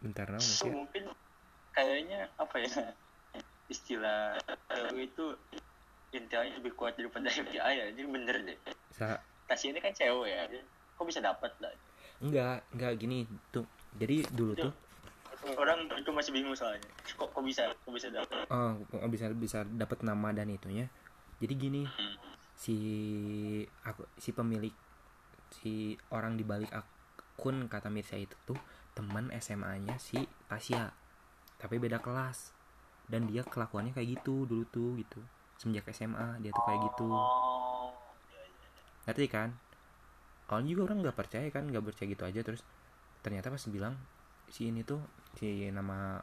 Bentar 0.00 0.26
so, 0.40 0.64
sih 0.64 0.72
mungkin 0.72 1.12
kayaknya 1.74 2.30
apa 2.40 2.56
ya? 2.62 2.94
Istilah 3.68 4.38
cewek 4.70 5.12
itu 5.12 5.26
intelnya 6.16 6.56
lebih 6.56 6.72
kuat 6.78 6.96
daripada 6.96 7.28
FBI 7.34 7.72
ya. 7.76 7.84
Jadi 7.92 8.08
bener 8.08 8.36
deh. 8.46 8.58
Sa 8.94 9.18
Tasya 9.50 9.74
ini 9.74 9.82
kan 9.82 9.92
cewek 9.92 10.30
ya 10.30 10.46
kok 10.96 11.04
bisa 11.04 11.20
dapat 11.20 11.52
lah? 11.60 11.74
Enggak 12.22 12.62
enggak. 12.72 12.92
Gini 12.96 13.26
tuh. 13.50 13.66
Jadi 13.98 14.22
dulu 14.30 14.54
tuh 14.54 14.72
orang 15.56 15.88
itu 15.96 16.10
masih 16.12 16.32
bingung 16.34 16.52
soalnya. 16.52 16.84
Kok 17.16 17.32
kok 17.32 17.42
bisa 17.44 17.68
kok 17.72 17.92
bisa 17.92 18.08
dapat? 18.12 18.44
Oh 18.52 18.76
bisa 19.08 19.32
bisa 19.32 19.64
dapat 19.64 20.04
nama 20.04 20.30
dan 20.36 20.52
itunya? 20.52 20.86
Jadi 21.40 21.54
gini 21.56 21.82
Hmm. 21.88 22.16
si 22.52 22.76
aku 23.80 24.04
si 24.20 24.36
pemilik 24.36 24.74
si 25.48 25.96
orang 26.12 26.36
di 26.36 26.44
balik 26.44 26.68
akun 26.70 27.72
kata 27.72 27.88
Mirsa 27.88 28.20
itu 28.20 28.36
tuh 28.44 28.60
teman 28.92 29.32
SMA-nya 29.32 29.96
si 29.96 30.20
Tasya. 30.46 30.92
Tapi 31.56 31.80
beda 31.80 32.00
kelas. 32.04 32.52
Dan 33.10 33.26
dia 33.26 33.42
kelakuannya 33.42 33.96
kayak 33.96 34.20
gitu 34.20 34.44
dulu 34.44 34.64
tuh 34.68 34.94
gitu. 35.00 35.20
Semenjak 35.56 35.88
SMA 35.90 36.38
dia 36.44 36.52
tuh 36.52 36.64
kayak 36.68 36.80
gitu. 36.92 37.08
Oh 37.08 37.60
ngerti 39.08 39.26
kan? 39.26 39.50
Awalnya 40.46 40.70
juga 40.70 40.82
orang 40.90 40.98
nggak 41.02 41.16
percaya 41.16 41.46
kan 41.48 41.64
nggak 41.66 41.82
percaya 41.82 42.06
gitu 42.10 42.22
aja. 42.28 42.40
Terus 42.44 42.62
ternyata 43.24 43.48
pas 43.50 43.64
bilang 43.66 43.96
si 44.50 44.68
ini 44.68 44.82
tuh 44.82 44.98
si 45.38 45.70
nama 45.70 46.18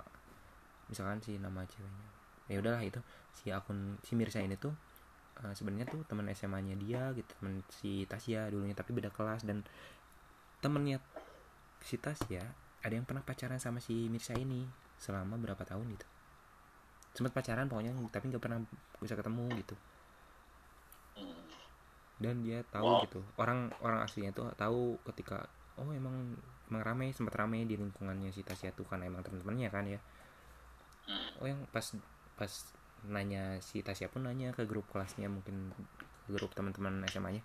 misalkan 0.91 1.23
si 1.23 1.39
nama 1.39 1.63
ceweknya. 1.63 2.07
Ya 2.51 2.59
udahlah 2.59 2.83
itu 2.83 2.99
si 3.31 3.51
akun 3.51 3.99
si 4.03 4.15
Mirsa 4.19 4.43
ini 4.43 4.59
tuh 4.59 4.75
eh, 5.43 5.53
sebenarnya 5.55 5.87
tuh 5.87 6.03
teman 6.07 6.27
SMA-nya 6.31 6.75
dia 6.75 7.11
gitu 7.15 7.31
teman 7.39 7.63
si 7.71 8.03
Tasya 8.03 8.51
dulunya 8.51 8.75
tapi 8.75 8.91
beda 8.91 9.09
kelas. 9.11 9.47
Dan 9.47 9.63
temennya 10.59 10.99
si 11.79 11.95
Tasya 11.95 12.43
ada 12.83 12.93
yang 12.93 13.07
pernah 13.07 13.23
pacaran 13.23 13.57
sama 13.57 13.79
si 13.79 14.11
Mirsa 14.11 14.35
ini 14.35 14.67
selama 14.99 15.39
berapa 15.39 15.63
tahun 15.63 15.87
gitu. 15.95 16.07
Sempat 17.15 17.33
pacaran 17.33 17.71
pokoknya 17.71 17.95
tapi 18.11 18.29
nggak 18.29 18.43
pernah 18.43 18.59
bisa 18.99 19.15
ketemu 19.15 19.45
gitu. 19.63 19.75
Dan 22.17 22.41
dia 22.41 22.65
tahu 22.73 23.05
gitu 23.05 23.21
orang 23.37 23.69
orang 23.85 24.01
aslinya 24.01 24.33
tuh 24.33 24.49
tahu 24.57 24.97
ketika 25.05 25.45
oh 25.77 25.93
emang 25.93 26.33
emang 26.67 26.83
rame 26.83 27.05
sempat 27.15 27.35
rame 27.39 27.63
di 27.63 27.79
lingkungannya 27.79 28.29
si 28.35 28.43
Tasya 28.43 28.75
tuh 28.75 28.83
kan 28.83 28.99
emang 29.03 29.23
teman-temannya 29.23 29.69
kan 29.71 29.85
ya. 29.87 29.99
Hmm. 31.07 31.39
oh 31.39 31.47
yang 31.47 31.59
pas 31.71 31.95
pas 32.35 32.51
nanya 33.07 33.57
si 33.63 33.79
Tasya 33.79 34.11
pun 34.11 34.27
nanya 34.27 34.51
ke 34.51 34.67
grup 34.67 34.83
kelasnya 34.91 35.31
mungkin 35.31 35.71
ke 36.27 36.29
grup 36.35 36.51
teman-teman 36.51 36.99
SMA-nya 37.07 37.39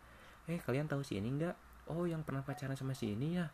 eh 0.50 0.58
kalian 0.58 0.90
tahu 0.90 1.06
si 1.06 1.22
ini 1.22 1.30
enggak 1.30 1.54
oh 1.86 2.06
yang 2.06 2.22
pernah 2.26 2.42
pacaran 2.42 2.74
sama 2.78 2.94
si 2.94 3.14
ini 3.14 3.38
ya. 3.38 3.46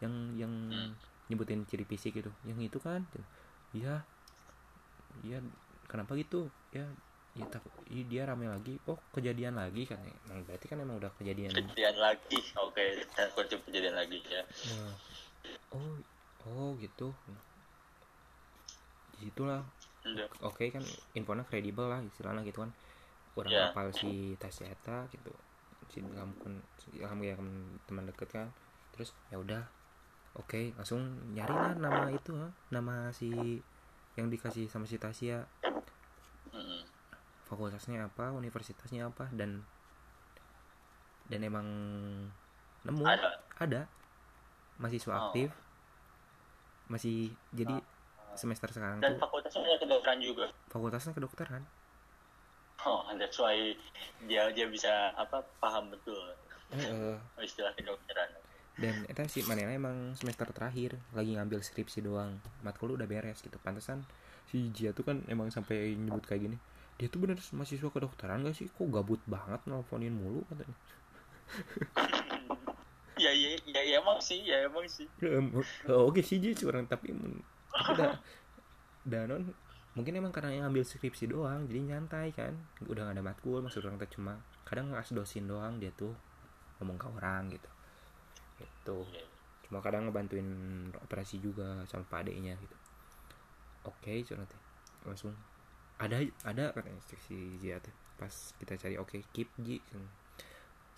Yang 0.00 0.14
yang 0.40 0.52
Hmm. 0.52 0.92
nyebutin 1.28 1.64
ciri 1.68 1.84
fisik 1.84 2.16
gitu. 2.20 2.32
Yang 2.48 2.72
itu 2.72 2.78
kan? 2.80 3.04
Iya. 3.76 4.02
Iya 5.24 5.38
kenapa 5.88 6.16
gitu? 6.16 6.48
Ya 6.72 6.88
ya 7.38 7.46
tak 7.46 7.62
iya, 7.86 8.02
dia 8.06 8.22
rame 8.26 8.50
lagi. 8.50 8.74
Oh 8.90 8.98
kejadian 9.14 9.54
lagi 9.54 9.86
kan 9.86 10.02
emang 10.26 10.42
berarti 10.46 10.66
kan 10.66 10.78
emang 10.82 10.98
udah 10.98 11.12
kejadian. 11.14 11.54
Kejadian 11.54 11.96
lagi. 11.98 12.38
Oke 12.58 13.06
takut 13.14 13.46
kejadian 13.46 13.94
lagi 13.94 14.18
ya. 14.26 14.42
Nah, 14.42 14.94
oh 15.74 15.94
oh 16.50 16.70
gitu. 16.82 17.14
Itulah 19.20 19.62
Udah. 20.00 20.26
oke 20.48 20.64
kan 20.72 20.82
infonya 21.12 21.44
kredibel 21.46 21.86
lah 21.86 22.02
istilahnya 22.02 22.42
gitu 22.42 22.66
kan. 22.66 22.72
Orang 23.38 23.52
Ya. 23.54 23.70
hafal 23.70 23.94
si 23.94 24.34
Tasyata 24.42 25.06
gitu. 25.14 25.30
Si 25.92 26.02
kamu 26.02 26.34
kan 26.42 26.54
kamu 26.90 27.22
ya 27.30 27.34
teman 27.86 28.10
deket 28.10 28.28
kan. 28.32 28.48
Terus 28.96 29.14
ya 29.30 29.38
udah. 29.38 29.62
Oke 30.34 30.74
langsung 30.74 31.02
nyari 31.34 31.54
lah 31.54 31.74
nama 31.78 32.06
itu 32.10 32.34
ha, 32.38 32.50
nama 32.70 33.10
si 33.14 33.58
yang 34.18 34.26
dikasih 34.26 34.66
sama 34.66 34.86
si 34.86 34.98
Tasya. 34.98 35.46
Mm-mm. 36.50 36.82
Fakultasnya 37.50 38.06
apa 38.06 38.30
universitasnya 38.30 39.10
apa 39.10 39.26
dan 39.34 39.66
dan 41.26 41.40
emang 41.42 41.66
nemu. 42.86 43.02
Ada. 43.02 43.30
Ada. 43.58 43.82
Mahasiswa 44.78 45.10
Oh. 45.10 45.22
aktif. 45.28 45.50
Masih 46.86 47.34
jadi 47.50 47.78
semester 48.38 48.70
sekarang 48.70 49.02
dan 49.02 49.14
tuh. 49.14 49.26
fakultasnya 49.26 49.66
ada 49.66 49.78
kedokteran 49.82 50.18
juga? 50.22 50.46
Fakultasnya 50.70 51.12
kedokteran. 51.14 51.62
Oh 52.86 53.04
that's 53.18 53.36
why 53.36 53.74
dia 54.24 54.48
dia 54.54 54.66
bisa 54.70 55.12
apa 55.18 55.42
paham 55.58 55.90
betul. 55.90 56.18
Eh. 56.70 57.18
istilah 57.42 57.74
kedokteran. 57.74 58.30
Dan 58.80 59.04
itu 59.04 59.20
sih 59.28 59.42
mana 59.44 59.68
emang 59.68 60.14
semester 60.16 60.46
terakhir 60.54 60.96
lagi 61.12 61.34
ngambil 61.36 61.60
skripsi 61.60 62.00
doang. 62.00 62.38
Matkul 62.62 62.94
udah 62.96 63.04
beres 63.04 63.42
gitu. 63.42 63.58
Pantesan 63.60 64.06
si 64.48 64.70
Jia 64.74 64.90
tuh 64.90 65.06
kan 65.06 65.22
emang 65.30 65.46
sampai 65.54 65.94
nyebut 65.94 66.26
kayak 66.26 66.42
gini 66.50 66.58
dia 67.00 67.08
tuh 67.12 67.18
bener 67.24 67.38
mahasiswa 67.56 67.88
kedokteran 67.94 68.44
gak 68.44 68.56
sih? 68.60 68.68
Kok 68.76 68.88
gabut 68.92 69.20
banget 69.34 69.60
nelfonin 69.70 70.12
mulu 70.20 70.40
katanya. 70.52 70.76
Ya 73.20 73.32
ya 73.36 73.52
ya, 73.68 73.80
ya 73.84 74.00
emang 74.00 74.16
sih 74.28 74.40
ya 74.48 74.64
emang 74.64 74.86
sih. 74.88 75.04
Oh, 75.92 76.08
oke 76.08 76.20
sih 76.24 76.40
Ji 76.40 76.56
curang 76.56 76.88
tapi 76.88 77.12
men- 77.12 77.44
tapi 77.76 77.92
dah 78.00 78.12
dah 79.04 79.22
non 79.28 79.42
mungkin 79.96 80.12
emang 80.20 80.32
karena 80.32 80.50
yang 80.56 80.64
ambil 80.72 80.84
skripsi 80.86 81.28
doang 81.28 81.68
jadi 81.68 81.80
nyantai 81.96 82.32
kan. 82.32 82.54
Udah 82.88 83.10
gak 83.10 83.14
ada 83.20 83.24
matkul 83.28 83.60
maksud 83.60 83.84
orang 83.84 84.00
teh 84.00 84.10
cuma 84.16 84.40
kadang 84.68 84.86
ngas 84.94 85.12
dosin 85.12 85.44
doang 85.50 85.76
dia 85.82 85.92
tuh 85.92 86.12
ngomong 86.80 86.96
ke 86.96 87.06
orang 87.12 87.42
gitu. 87.52 87.70
Gitu. 88.60 88.98
Iya. 89.16 89.24
cuma 89.70 89.78
kadang 89.86 90.02
ngebantuin 90.10 90.48
operasi 91.06 91.38
juga 91.38 91.86
sama 91.86 92.02
pak 92.10 92.26
adeknya 92.26 92.54
gitu. 92.58 92.76
Oke 93.84 94.24
curang 94.24 94.46
teh 94.48 94.60
langsung 95.08 95.32
ada 96.00 96.16
ada. 96.48 96.64
Katanya 96.72 96.96
instruksi 96.96 97.60
teh 97.60 97.94
pas 98.16 98.34
kita 98.60 98.76
cari 98.76 98.96
oke 99.00 99.16
keep 99.32 99.48
Ji 99.60 99.80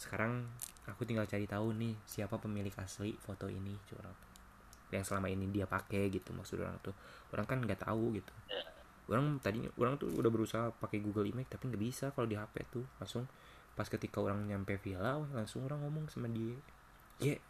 sekarang 0.03 0.51
aku 0.91 1.07
tinggal 1.07 1.31
cari 1.31 1.47
tahu 1.47 1.71
nih 1.79 1.95
siapa 2.03 2.35
pemilik 2.43 2.75
asli 2.75 3.15
foto 3.23 3.47
ini 3.47 3.79
curang 3.87 4.19
yang 4.91 5.07
selama 5.07 5.31
ini 5.31 5.47
dia 5.49 5.65
pakai 5.65 6.11
gitu 6.13 6.37
maksud 6.37 6.61
orang 6.61 6.77
tuh. 6.85 6.93
Orang 7.33 7.47
kan 7.49 7.59
nggak 7.65 7.81
tahu 7.87 8.19
gitu. 8.19 8.33
Ya. 8.51 8.63
orang 9.11 9.43
tadinya 9.43 9.67
orang 9.83 9.99
tuh 9.99 10.09
udah 10.15 10.31
berusaha 10.31 10.71
pakai 10.79 11.03
Google 11.03 11.27
Image 11.27 11.51
tapi 11.51 11.69
nggak 11.73 11.83
bisa 11.83 12.07
kalau 12.13 12.29
di 12.29 12.37
HP 12.37 12.67
tuh. 12.69 12.85
Langsung 13.01 13.25
pas 13.73 13.89
ketika 13.89 14.21
orang 14.21 14.45
nyampe 14.45 14.77
villa 14.77 15.17
wah, 15.17 15.31
langsung 15.33 15.65
orang 15.65 15.81
ngomong 15.81 16.13
sama 16.13 16.29
dia. 16.29 16.59
Ye. 17.25 17.41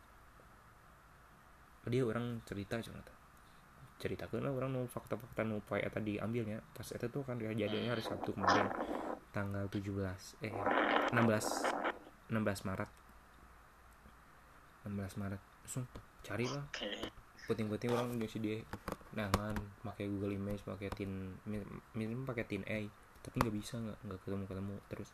Dia 1.90 2.02
orang 2.06 2.44
cerita 2.46 2.78
curang 2.78 3.21
teh 4.02 4.10
cerita 4.10 4.26
lah 4.34 4.50
orang 4.50 4.74
nu 4.74 4.82
fakta-fakta 4.90 5.46
nu 5.46 5.62
poe 5.62 5.78
eta 5.78 6.02
diambilnya. 6.02 6.58
Pas 6.74 6.90
eta 6.90 7.06
tuh 7.06 7.22
kan 7.22 7.38
kejadiannya 7.38 7.94
hari 7.94 8.02
Sabtu 8.02 8.34
kemarin 8.34 8.66
tanggal 9.30 9.70
17 9.70 10.42
eh 10.42 10.50
16 11.14 11.14
16 12.34 12.66
Maret. 12.66 12.90
16 14.90 15.22
Maret. 15.22 15.42
Langsung 15.62 15.86
cari 16.26 16.50
lah 16.50 16.66
oke. 16.66 16.90
Penting-penting 17.46 17.90
orang 17.94 18.18
ngisi 18.18 18.42
dia. 18.42 18.58
Nangan 19.14 19.54
pakai 19.86 20.10
Google 20.10 20.34
Image 20.34 20.66
pakai 20.66 20.90
tin 20.90 21.38
minim 21.94 22.26
pakai 22.26 22.42
tin 22.42 22.66
A. 22.66 22.82
Tapi 23.22 23.38
nggak 23.38 23.54
bisa 23.54 23.78
nggak 23.78 23.98
nggak 24.02 24.18
ketemu 24.26 24.44
ketemu 24.50 24.74
terus 24.90 25.10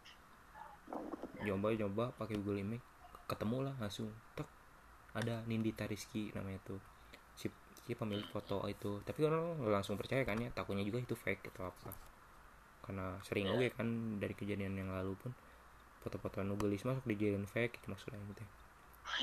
coba 1.39 1.69
coba 1.77 2.05
pakai 2.17 2.41
Google 2.41 2.65
Image 2.65 2.85
ketemu 3.29 3.69
lah 3.69 3.75
langsung. 3.77 4.09
Tek 4.33 4.49
ada 5.13 5.45
Nindita 5.45 5.85
Rizky 5.85 6.33
namanya 6.33 6.57
tuh 6.65 6.81
si 7.87 7.93
pemilik 7.95 8.27
foto 8.31 8.65
itu. 8.67 9.03
Tapi 9.05 9.21
orang 9.27 9.63
nggak 9.63 9.73
langsung 9.83 9.95
percaya 10.01 10.23
kan 10.27 10.39
ya 10.41 10.51
takutnya 10.55 10.83
juga 10.83 11.03
itu 11.03 11.15
fake 11.15 11.53
atau 11.55 11.71
apa. 11.71 11.91
Karena 12.85 13.21
sering 13.23 13.53
Iya. 13.53 13.55
oke 13.57 13.67
kan 13.77 13.89
dari 14.23 14.35
kejadian 14.35 14.75
yang 14.79 14.91
lalu 14.91 15.15
pun 15.19 15.33
foto-foto 15.99 16.41
nu 16.47 16.55
gelis 16.55 16.87
masuk 16.87 17.05
dijadiin 17.05 17.45
fake 17.45 17.83
gitu 17.83 17.91
maksudnya 17.91 18.23
gitu 18.31 18.47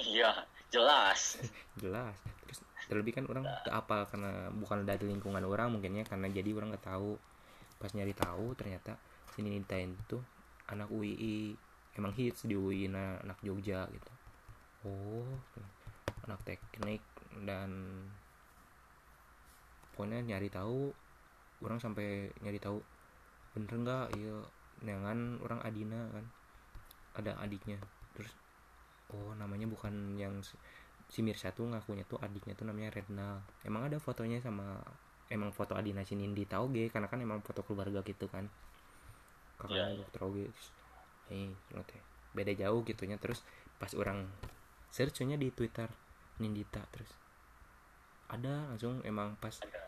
iya 0.01 0.31
jelas. 0.74 1.38
Jelas. 1.83 2.17
Terus 2.45 2.59
terlebih 2.89 3.13
kan 3.15 3.25
orang 3.29 3.45
tak 3.63 3.74
apa 3.74 4.09
karena 4.09 4.50
bukan 4.50 4.85
dari 4.85 5.05
lingkungan 5.07 5.45
orang 5.45 5.71
mungkinnya 5.71 6.03
karena 6.05 6.27
jadi 6.29 6.50
orang 6.57 6.74
nggak 6.74 6.85
tahu. 6.89 7.15
Pas 7.77 7.91
nyari 7.93 8.13
tahu 8.17 8.57
ternyata 8.57 8.97
si 9.35 9.45
Ninita 9.45 9.77
itu 9.77 10.17
anak 10.71 10.89
UII 10.89 11.53
emang 11.95 12.12
hits 12.17 12.50
di 12.50 12.57
UI 12.57 12.89
na 12.89 13.21
anak 13.21 13.39
Jogja 13.45 13.85
gitu. 13.93 14.12
Oh 14.89 15.29
anak 16.25 16.41
teknik 16.41 17.05
dan 17.45 17.69
pokoknya 19.96 20.20
nyari 20.28 20.52
tahu 20.52 20.92
orang 21.64 21.80
sampai 21.80 22.28
nyari 22.44 22.60
tahu 22.60 22.84
bener 23.56 23.72
nggak? 23.72 24.06
Iya. 24.20 24.38
Dengan 24.84 25.40
orang 25.40 25.64
Adina 25.64 26.12
kan 26.12 26.25
ada 27.16 27.40
adiknya. 27.40 27.80
Terus 28.12 28.36
oh 29.16 29.32
namanya 29.40 29.72
bukan 29.72 30.20
yang 30.20 30.44
si 31.08 31.24
Mirsa 31.24 31.56
tuh 31.56 31.72
ngakunya 31.72 32.04
tuh 32.04 32.20
adiknya 32.20 32.60
tuh 32.60 32.68
namanya 32.68 32.92
Redna. 32.92 33.40
Emang 33.64 33.88
ada 33.88 33.96
fotonya 34.04 34.44
sama 34.44 34.84
emang 35.32 35.56
foto 35.56 35.74
Adina 35.74 36.04
si 36.04 36.20
Nindi 36.20 36.44
tau 36.44 36.68
ge 36.68 36.92
karena 36.92 37.08
kan 37.08 37.24
emang 37.24 37.40
foto 37.40 37.64
keluarga 37.64 38.04
gitu 38.04 38.28
kan. 38.28 38.52
Kakaknya 39.56 39.80
Iya, 39.80 39.86
iya. 39.96 40.00
dokter 40.04 40.22
oge 40.28 40.46
eh 41.32 41.56
beda 42.36 42.52
jauh 42.52 42.84
gitunya. 42.84 43.16
Terus 43.16 43.48
pas 43.80 43.96
orang 43.96 44.28
searchnya 44.92 45.40
di 45.40 45.52
Twitter 45.52 45.88
Nindita 46.40 46.84
terus 46.92 47.12
ada 48.32 48.68
langsung 48.72 49.00
emang 49.06 49.38
pas 49.38 49.54
ada 49.62 49.85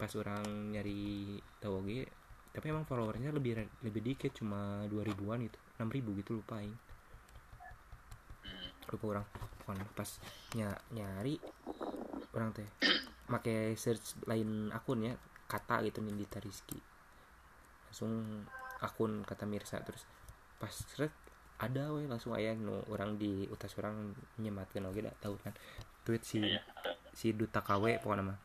pas 0.00 0.08
orang 0.16 0.40
nyari 0.72 1.36
tahu 1.60 1.84
oge 1.84 2.08
tapi 2.50 2.72
emang 2.72 2.82
followernya 2.82 3.30
lebih 3.30 3.62
lebih 3.84 4.00
dikit 4.02 4.32
cuma 4.34 4.82
2000-an 4.88 5.38
gitu 5.44 5.58
6000 5.78 6.18
gitu 6.24 6.30
lupa 6.40 6.58
aing. 6.58 6.74
Hmm. 8.42 8.68
lupa 8.90 9.04
orang. 9.06 9.26
Pas 9.94 10.10
ny- 10.58 10.82
nyari 10.90 11.38
orang 12.34 12.50
teh 12.50 12.66
make 13.30 13.78
search 13.78 14.18
lain 14.26 14.74
akun 14.74 15.06
ya 15.06 15.14
kata 15.46 15.86
gitu 15.86 16.02
Nindita 16.02 16.42
Rizky. 16.42 16.74
Langsung 17.86 18.42
akun 18.82 19.22
kata 19.22 19.46
Mirsa 19.46 19.78
terus 19.86 20.02
pas 20.58 20.72
search 20.74 21.14
ada 21.60 21.92
we 21.92 22.08
langsung 22.08 22.32
aya 22.32 22.56
nu 22.56 22.80
orang 22.88 23.14
di 23.14 23.44
utas 23.46 23.76
orang 23.76 24.10
nyematkan 24.40 24.82
oke 24.88 24.98
dah 24.98 25.14
tahu 25.22 25.36
kan? 25.38 25.54
Tweet 26.02 26.24
si 26.24 26.40
Iya. 26.42 26.64
si 27.12 27.30
duta 27.30 27.62
KW 27.62 28.00
pokoknya 28.02 28.34
mah 28.34 28.38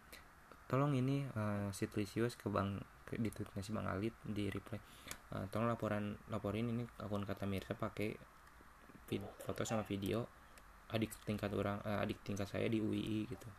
tolong 0.66 0.94
ini 0.98 1.26
eh, 1.26 1.70
si 1.72 1.86
Tulisius 1.90 2.38
ke 2.38 2.50
bang 2.50 2.82
ke, 3.06 3.22
di 3.22 3.30
tweetnya 3.30 3.62
si 3.62 3.72
Bang 3.74 3.86
Alit 3.90 4.16
di 4.26 4.50
reply 4.50 4.80
Eh, 5.26 5.50
tolong 5.50 5.66
laporan 5.66 6.14
laporin 6.30 6.70
ini 6.70 6.86
akun 7.02 7.26
kata 7.26 7.50
Mirsa 7.50 7.74
pakai 7.74 8.14
foto 9.42 9.66
sama 9.66 9.82
video 9.82 10.22
adik 10.94 11.18
tingkat 11.26 11.50
orang 11.50 11.82
eh, 11.82 11.98
adik 11.98 12.22
tingkat 12.22 12.46
saya 12.46 12.70
di 12.70 12.78
UII 12.78 13.26
gitu. 13.26 13.50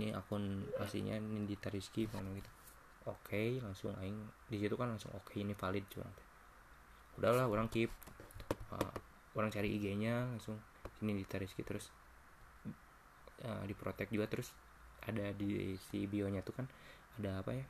Ini 0.00 0.16
akun 0.16 0.64
aslinya 0.80 1.20
Nindita 1.20 1.68
Rizky 1.68 2.08
pokoknya 2.08 2.32
gitu 2.40 2.50
oke 3.02 3.58
langsung 3.60 3.92
aing 3.98 4.14
di 4.46 4.62
situ 4.62 4.78
kan 4.78 4.86
langsung 4.94 5.10
oke 5.12 5.34
ini 5.34 5.52
valid 5.58 5.84
teh. 5.90 6.00
udahlah 7.18 7.50
orang 7.50 7.66
keep 7.68 7.90
Eh, 8.72 8.92
orang 9.36 9.50
cari 9.52 9.68
IG-nya 9.76 10.28
langsung 10.28 10.56
ini 11.04 11.16
Nindita 11.16 11.36
Rizky 11.40 11.64
terus 11.64 11.92
eh, 13.44 13.64
diprotek 13.68 14.08
juga 14.12 14.28
terus 14.28 14.52
ada 15.08 15.34
di 15.34 15.74
si 15.90 16.06
bio-nya 16.06 16.40
tuh 16.46 16.54
kan 16.62 16.66
ada 17.18 17.42
apa 17.42 17.50
ya 17.52 17.66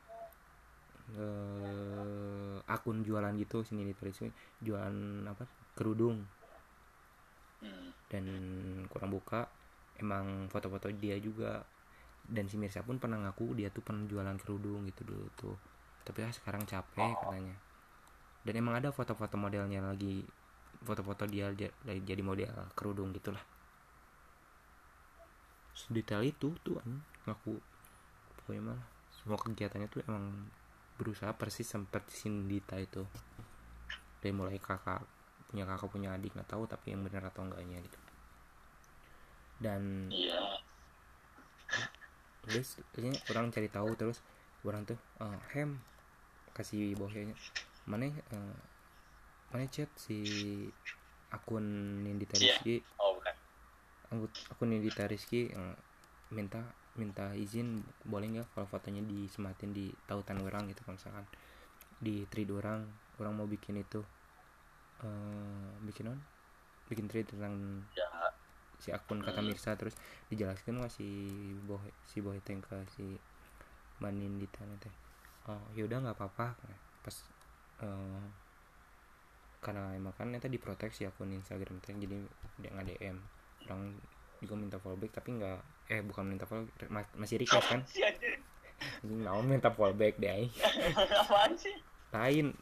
eh, 1.18 2.56
akun 2.68 3.02
jualan 3.04 3.34
gitu 3.36 3.64
sini 3.66 3.82
di 3.88 3.94
jualan 4.64 4.96
apa 5.28 5.44
kerudung. 5.76 6.22
Dan 8.12 8.24
kurang 8.92 9.10
buka 9.12 9.48
emang 9.96 10.48
foto-foto 10.52 10.92
dia 10.92 11.16
juga. 11.20 11.64
Dan 12.22 12.46
si 12.46 12.54
Mirsa 12.61 12.85
pun 12.87 12.96
pernah 13.02 13.18
ngaku 13.18 13.59
dia 13.59 13.68
tuh 13.72 13.83
pernah 13.83 14.04
jualan 14.07 14.37
kerudung 14.40 14.87
gitu 14.88 15.02
dulu 15.04 15.26
tuh. 15.37 15.57
Tapi 16.07 16.18
ah 16.26 16.33
sekarang 16.33 16.62
capek 16.68 17.18
katanya. 17.18 17.54
Dan 18.46 18.54
emang 18.59 18.74
ada 18.78 18.90
foto-foto 18.90 19.38
modelnya 19.38 19.80
lagi 19.83 20.26
foto-foto 20.83 21.24
dia 21.30 21.46
dia- 21.54 21.74
jadi 21.87 22.22
model 22.22 22.50
kerudung 22.74 23.14
gitulah. 23.14 23.42
Sedetail 25.72 26.22
itu 26.28 26.52
tuh 26.62 26.78
ngaku. 27.28 27.58
Pokoknya 28.42 28.62
malah 28.72 28.87
semua 29.22 29.38
kegiatannya 29.38 29.88
tuh 29.90 30.02
emang 30.06 30.50
berusaha 30.98 31.30
persis 31.35 31.66
seperti 31.66 32.26
Sindita 32.26 32.78
itu. 32.78 33.06
Dari 34.22 34.32
mulai 34.35 34.58
kakak 34.58 35.02
punya 35.52 35.68
kakak 35.68 35.88
punya 35.92 36.16
adik 36.16 36.32
nggak 36.32 36.48
tahu 36.48 36.64
tapi 36.64 36.96
yang 36.96 37.04
benar 37.04 37.28
atau 37.28 37.44
enggaknya 37.44 37.78
gitu. 37.85 37.98
Dan 39.62 40.11
iya. 40.11 40.58
terus 42.42 42.82
ini 42.98 43.14
orang 43.30 43.54
cari 43.54 43.70
tahu 43.70 43.94
terus 43.94 44.18
orang 44.66 44.82
tuh 44.82 44.98
eh, 45.22 45.38
hem 45.54 45.78
kasih 46.52 46.98
bawahnya 46.98 47.38
mana 47.87 48.11
eh, 48.11 48.56
mana 49.54 49.64
chat 49.70 49.87
si 49.94 50.18
akun 51.30 51.62
Nindita 52.02 52.37
Iya. 52.38 52.58
Rizky? 52.58 52.76
Oh 52.98 53.16
bukan 53.16 53.35
akun 54.50 54.68
Nindita 54.74 55.06
Rizky 55.06 55.48
eh, 55.50 55.76
minta 56.35 56.61
minta 56.92 57.33
izin 57.33 57.81
boleh 58.05 58.28
nggak 58.28 58.52
kalau 58.52 58.68
fotonya 58.68 59.00
disematin 59.00 59.72
di 59.72 59.88
tautan 60.05 60.44
orang 60.44 60.68
gitu 60.68 60.85
kalau 60.85 61.00
misalkan 61.00 61.24
di 62.02 62.28
thread 62.28 62.50
orang 62.52 62.85
orang 63.16 63.33
mau 63.33 63.48
bikin 63.48 63.81
itu 63.81 64.05
eh 65.00 65.68
bikin 65.88 66.12
on 66.12 66.20
bikin 66.90 67.09
thread 67.09 67.24
tentang 67.24 67.87
ya. 67.96 68.07
si 68.76 68.90
akun 68.92 69.24
kata 69.24 69.40
Hmm. 69.40 69.48
Mirsa 69.48 69.78
terus 69.78 69.96
dijelaskan 70.28 70.83
wah 70.83 70.90
si 70.90 71.07
boy 71.64 71.81
si 72.05 72.20
boy 72.20 72.37
teh 72.44 72.59
ke 72.59 72.76
si 72.92 73.16
manin 74.02 74.37
di 74.37 74.46
tanah 74.50 74.76
teh? 74.83 74.94
Oh 75.48 75.62
yaudah 75.78 76.02
nggak 76.02 76.18
apa-apa. 76.18 76.59
Pas 77.07 77.16
eh, 77.81 78.24
karena 79.62 79.94
emang 79.94 80.11
kan 80.18 80.35
itu 80.35 80.50
diprotek 80.50 80.90
si 80.90 81.07
akun 81.07 81.31
Instagram 81.31 81.78
teh 81.78 81.94
jadi 81.94 82.18
dia 82.59 82.70
nggak 82.74 82.87
DM 82.98 83.16
orang 83.70 83.94
juga 84.42 84.55
minta 84.59 84.76
fallback 84.83 85.14
tapi 85.14 85.38
nggak 85.38 85.82
eh 85.92 86.00
bukan 86.00 86.24
minta 86.24 86.44
follow 86.44 86.64
ma- 86.88 87.12
masih 87.14 87.37
request 87.37 87.68
kan? 87.68 87.81
Naon 89.05 89.44
minta 89.46 89.68
fallback 89.68 90.16
deh 90.16 90.26
aing. 90.28 90.50
apaan 91.22 91.52
sih? 91.55 91.76
Lain. 92.11 92.57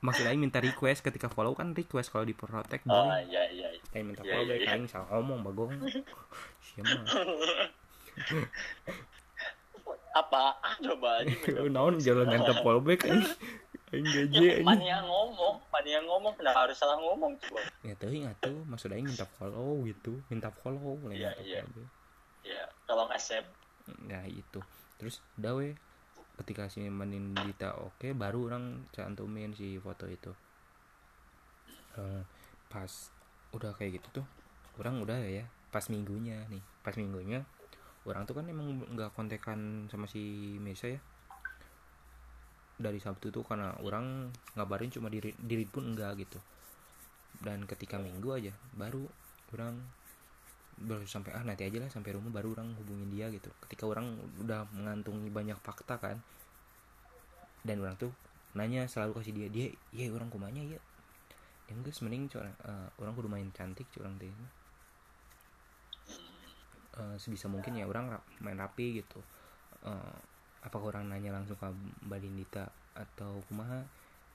Maksud 0.00 0.24
aing 0.24 0.38
minta 0.38 0.60
request 0.60 1.00
ketika 1.00 1.26
follow 1.26 1.52
kan 1.52 1.72
request 1.72 2.08
kalau 2.08 2.24
diprotek 2.24 2.84
oh 2.84 2.92
boy. 3.08 3.24
iya 3.24 3.48
iya 3.48 3.68
iya. 3.72 3.80
Aing 3.92 4.06
minta 4.06 4.20
Iya, 4.22 4.32
fallback 4.34 4.56
iya, 4.56 4.66
iya. 4.66 4.72
aing 4.76 4.86
salah 4.86 5.08
ngomong 5.10 5.40
bagong. 5.42 5.72
Siapa 6.66 7.00
apa? 10.10 10.58
Ah, 10.58 10.74
coba 10.76 11.22
aja 11.22 11.32
naon 11.74 11.96
jalan 11.96 12.26
minta 12.28 12.52
fallback 12.60 13.06
aing? 13.06 13.24
Ya, 13.90 14.62
mana 14.62 14.78
aing. 14.78 14.86
yang 14.86 15.04
ngomong 15.06 15.54
yang 15.80 16.04
ngomong 16.06 16.30
kenapa 16.36 16.68
harus 16.68 16.78
salah 16.78 16.94
ngomong 16.94 17.34
coba? 17.40 17.58
Ya 17.82 17.96
tuh 17.96 18.06
atuh 18.12 18.58
maksud 18.68 18.92
aing 18.92 19.08
minta 19.08 19.26
follow 19.38 19.82
gitu 19.82 20.20
minta 20.28 20.52
follow 20.52 21.00
lain 21.02 21.18
Iya, 21.18 21.30
minta 21.32 21.42
iya. 21.42 21.60
follow. 21.64 21.86
Ya 22.44 22.64
tolong 22.88 23.10
accept 23.12 23.60
nah 24.06 24.22
itu. 24.28 24.60
Terus 25.00 25.18
udah 25.40 25.52
we 25.56 25.74
ketika 26.40 26.72
si 26.72 26.88
Menindita 26.88 27.76
oke 27.76 28.16
baru 28.16 28.52
orang 28.52 28.88
cantumin 28.94 29.52
si 29.56 29.76
foto 29.80 30.06
itu. 30.08 30.32
Eh, 31.98 32.22
pas 32.70 32.90
udah 33.50 33.74
kayak 33.74 34.00
gitu 34.00 34.22
tuh 34.22 34.26
orang 34.78 35.02
udah 35.02 35.18
ya. 35.24 35.44
Pas 35.70 35.86
minggunya 35.86 36.46
nih 36.50 36.62
pas 36.82 36.96
minggunya 36.96 37.46
orang 38.08 38.24
tuh 38.24 38.40
kan 38.40 38.48
emang 38.48 38.80
nggak 38.96 39.12
kontekan 39.12 39.90
sama 39.90 40.06
si 40.08 40.56
Mesa 40.60 40.88
ya. 40.90 41.00
Dari 42.80 42.96
Sabtu 42.96 43.28
tuh 43.28 43.44
karena 43.44 43.76
orang 43.84 44.32
ngabarin 44.56 44.88
cuma 44.88 45.12
diri 45.12 45.36
diri 45.36 45.68
pun 45.68 45.92
enggak 45.92 46.16
gitu. 46.24 46.40
Dan 47.40 47.68
ketika 47.68 48.00
minggu 48.00 48.28
aja 48.32 48.52
baru 48.72 49.04
orang 49.52 49.99
baru 50.80 51.04
sampai 51.04 51.30
ah 51.36 51.44
nanti 51.44 51.62
aja 51.68 51.78
lah 51.82 51.90
sampai 51.92 52.16
rumah 52.16 52.32
baru 52.32 52.56
orang 52.56 52.72
hubungin 52.80 53.08
dia 53.12 53.26
gitu. 53.32 53.50
Ketika 53.66 53.84
orang 53.88 54.16
udah 54.42 54.64
mengantungi 54.76 55.28
banyak 55.28 55.58
fakta 55.60 55.96
kan 56.00 56.16
dan 57.66 57.76
orang 57.84 57.96
tuh 58.00 58.12
nanya 58.56 58.88
selalu 58.88 59.20
kasih 59.20 59.32
dia 59.36 59.48
dia 59.52 59.66
iya 59.94 60.10
orang 60.10 60.32
kumanya 60.32 60.62
ya 60.64 60.80
ya 61.68 61.72
enggak 61.76 61.94
mending 62.02 62.26
curang 62.26 62.56
eh, 62.66 62.88
orang 62.98 63.12
kudu 63.14 63.28
main 63.30 63.48
cantik 63.54 63.86
curang 63.94 64.16
teh 64.18 64.32
Eh, 66.98 67.16
sebisa 67.22 67.46
mungkin 67.46 67.78
ya 67.78 67.86
orang 67.86 68.10
rap- 68.18 68.28
main 68.42 68.58
rapi 68.58 68.98
gitu. 69.00 69.22
Eh, 69.86 70.16
apakah 70.66 70.90
orang 70.92 71.04
nanya 71.08 71.30
langsung 71.32 71.56
ke 71.56 71.66
Mbak 72.06 72.18
Dindita 72.20 72.64
atau 72.92 73.40
kumaha 73.48 73.80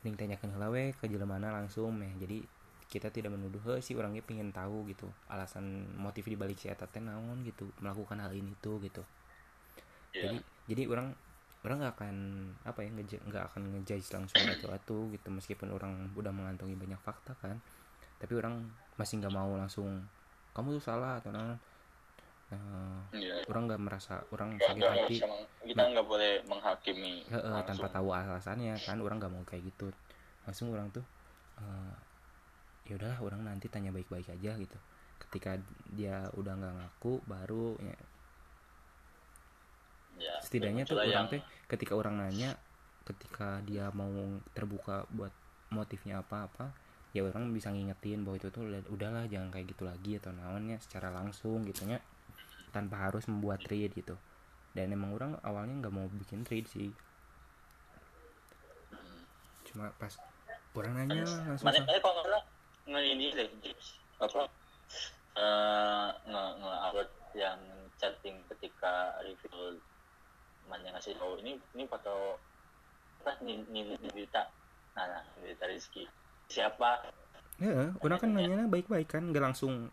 ning 0.08 0.15
tanyakan 0.15 0.55
heula 0.55 0.67
we 0.71 0.95
ke 0.95 1.05
jelemana 1.12 1.51
langsung 1.51 1.91
meh. 1.93 2.10
Jadi 2.17 2.39
kita 2.85 3.09
tidak 3.09 3.33
menuduh 3.33 3.59
"Heuh, 3.61 3.81
si 3.81 3.91
orangnya 3.93 4.21
pengen 4.21 4.49
tahu 4.49 4.85
gitu. 4.87 5.09
Alasan 5.27 5.65
motif 5.95 6.23
di 6.23 6.35
balik 6.35 6.55
si 6.55 6.69
eta 6.69 6.85
teh 6.85 6.99
naon 6.99 7.41
gitu 7.41 7.65
melakukan 7.79 8.19
hal 8.19 8.31
ini 8.31 8.53
tuh 8.59 8.77
gitu. 8.79 9.01
Ya 10.11 10.29
jadi 10.29 10.37
jadi 10.65 10.83
orang 10.87 11.07
orang 11.65 11.77
nggak 11.81 11.93
akan 11.97 12.15
apa 12.63 12.79
ya 12.85 12.89
nggak 12.93 13.43
akan 13.51 13.61
ngejudge 13.73 14.13
langsung 14.13 14.43
atau 14.45 14.69
atau 14.71 14.97
gitu. 15.09 15.27
Meskipun 15.29 15.69
orang 15.69 16.13
udah 16.13 16.29
mengantongi 16.29 16.73
banyak 16.73 17.01
fakta 17.01 17.33
kan 17.41 17.57
tapi 18.15 18.31
orang 18.33 18.63
masih 18.95 19.19
nggak 19.19 19.33
mau 19.33 19.51
langsung 19.53 19.99
kamu 20.55 20.79
tuh 20.79 20.83
salah 20.87 21.19
atau 21.19 21.35
nah, 21.35 21.51
Iya. 23.11 23.43
orang 23.49 23.67
nggak 23.67 23.81
merasa 23.81 24.21
orang 24.31 24.55
Nggak- 24.55 24.69
sakit 24.71 24.79
nggak 24.79 24.93
hati. 24.95 25.15
kita 25.65 25.81
nggak 25.91 26.07
boleh 26.07 26.31
menghakimi 26.45 27.25
langsung. 27.27 27.65
tanpa 27.65 27.87
tahu 27.91 28.07
alasannya 28.13 28.77
kan 28.79 29.01
orang 29.01 29.17
nggak 29.19 29.33
mau 29.33 29.43
kayak 29.43 29.65
gitu. 29.67 29.89
Langsung 30.45 30.71
orang 30.71 30.87
tuh 30.93 31.03
eh, 31.57 31.93
ya 32.85 32.93
udahlah 32.97 33.19
orang 33.21 33.41
nanti 33.45 33.65
tanya 33.67 33.89
baik-baik 33.89 34.29
aja 34.29 34.55
gitu. 34.57 34.77
Ketika 35.21 35.57
dia 35.89 36.29
udah 36.37 36.53
nggak 36.53 36.73
ngaku 36.75 37.13
baru 37.25 37.75
ya, 37.81 37.97
ya, 40.21 40.33
setidaknya 40.43 40.83
tuh 40.85 41.01
orang 41.01 41.27
yang- 41.27 41.31
teh 41.31 41.41
ketika 41.65 41.93
orang 41.97 42.15
nanya 42.21 42.55
ketika 43.05 43.61
dia 43.65 43.89
mau 43.93 44.09
terbuka 44.57 45.05
buat 45.13 45.29
motifnya 45.69 46.21
apa-apa 46.25 46.73
ya 47.15 47.23
orang 47.23 47.53
bisa 47.55 47.71
ngingetin 47.71 48.27
bahwa 48.27 48.35
itu 48.37 48.51
tuh 48.51 48.65
udah- 48.67 48.89
udahlah 48.91 49.23
jangan 49.31 49.47
kayak 49.53 49.71
gitu 49.71 49.87
lagi 49.87 50.19
atau 50.19 50.35
naonnya 50.35 50.77
secara 50.83 51.09
langsung 51.15 51.63
gitunya 51.63 52.03
tanpa 52.75 53.07
harus 53.07 53.23
membuat 53.31 53.63
trade 53.63 53.95
gitu. 53.95 54.19
Dan 54.75 54.91
emang 54.91 55.15
orang 55.15 55.39
awalnya 55.39 55.79
nggak 55.79 55.95
mau 55.95 56.11
bikin 56.11 56.43
trade 56.43 56.67
sih. 56.67 56.91
Cuma 59.71 59.87
pas 59.95 60.11
orang 60.75 60.93
nanya 60.99 61.23
langsung 61.23 61.71
mana 61.71 61.79
mana 61.87 61.99
kalau 62.03 62.19
nge 62.85 63.01
ini 63.01 63.25
deh 63.33 63.49
apa? 64.21 64.43
Eh 65.35 66.09
nge 66.29 66.43
nge 66.61 66.73
upload 66.85 67.09
yang 67.35 67.59
chatting 67.97 68.37
ketika 68.53 69.17
review 69.25 69.81
mana 70.69 70.93
ngasih 70.93 71.17
tahu. 71.17 71.41
Ini 71.41 71.57
ini 71.75 71.83
foto 71.89 72.37
apa 73.25 73.41
nih 73.41 73.65
nih 73.73 73.97
Nidita 73.97 74.45
nah, 74.93 75.05
nah 75.09 75.23
Nidita 75.41 75.65
Rizky. 75.65 76.05
Siapa? 76.45 77.09
Ya 77.57 77.89
orang 78.05 78.19
kan 78.21 78.29
nanya 78.37 78.69
baik-baik 78.69 79.09
kan 79.09 79.33
nggak 79.33 79.43
langsung 79.51 79.89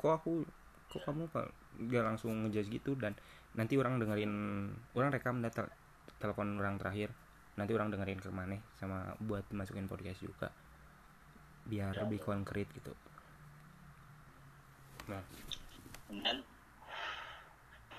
kok 0.00 0.24
aku 0.24 0.48
kok 0.88 1.04
kamu 1.04 1.28
pak? 1.28 1.52
Nggak 1.76 2.04
langsung 2.04 2.32
ngejudge 2.48 2.72
gitu 2.72 2.96
dan 2.96 3.12
nanti 3.52 3.76
orang 3.76 4.00
dengerin 4.00 4.32
orang 4.96 5.12
rekam 5.12 5.44
data 5.44 5.68
telepon 6.16 6.56
orang 6.56 6.80
terakhir. 6.80 7.12
Nanti 7.60 7.76
orang 7.76 7.92
dengerin 7.92 8.24
ke 8.24 8.32
mana 8.32 8.56
sama 8.80 9.12
buat 9.20 9.44
masukin 9.52 9.84
podcast 9.84 10.24
juga 10.24 10.48
biar 11.66 11.94
Ya, 11.94 12.00
lebih 12.06 12.20
konkret 12.22 12.66
gitu. 12.74 12.92
Nah. 15.10 15.22
Dan 16.10 16.44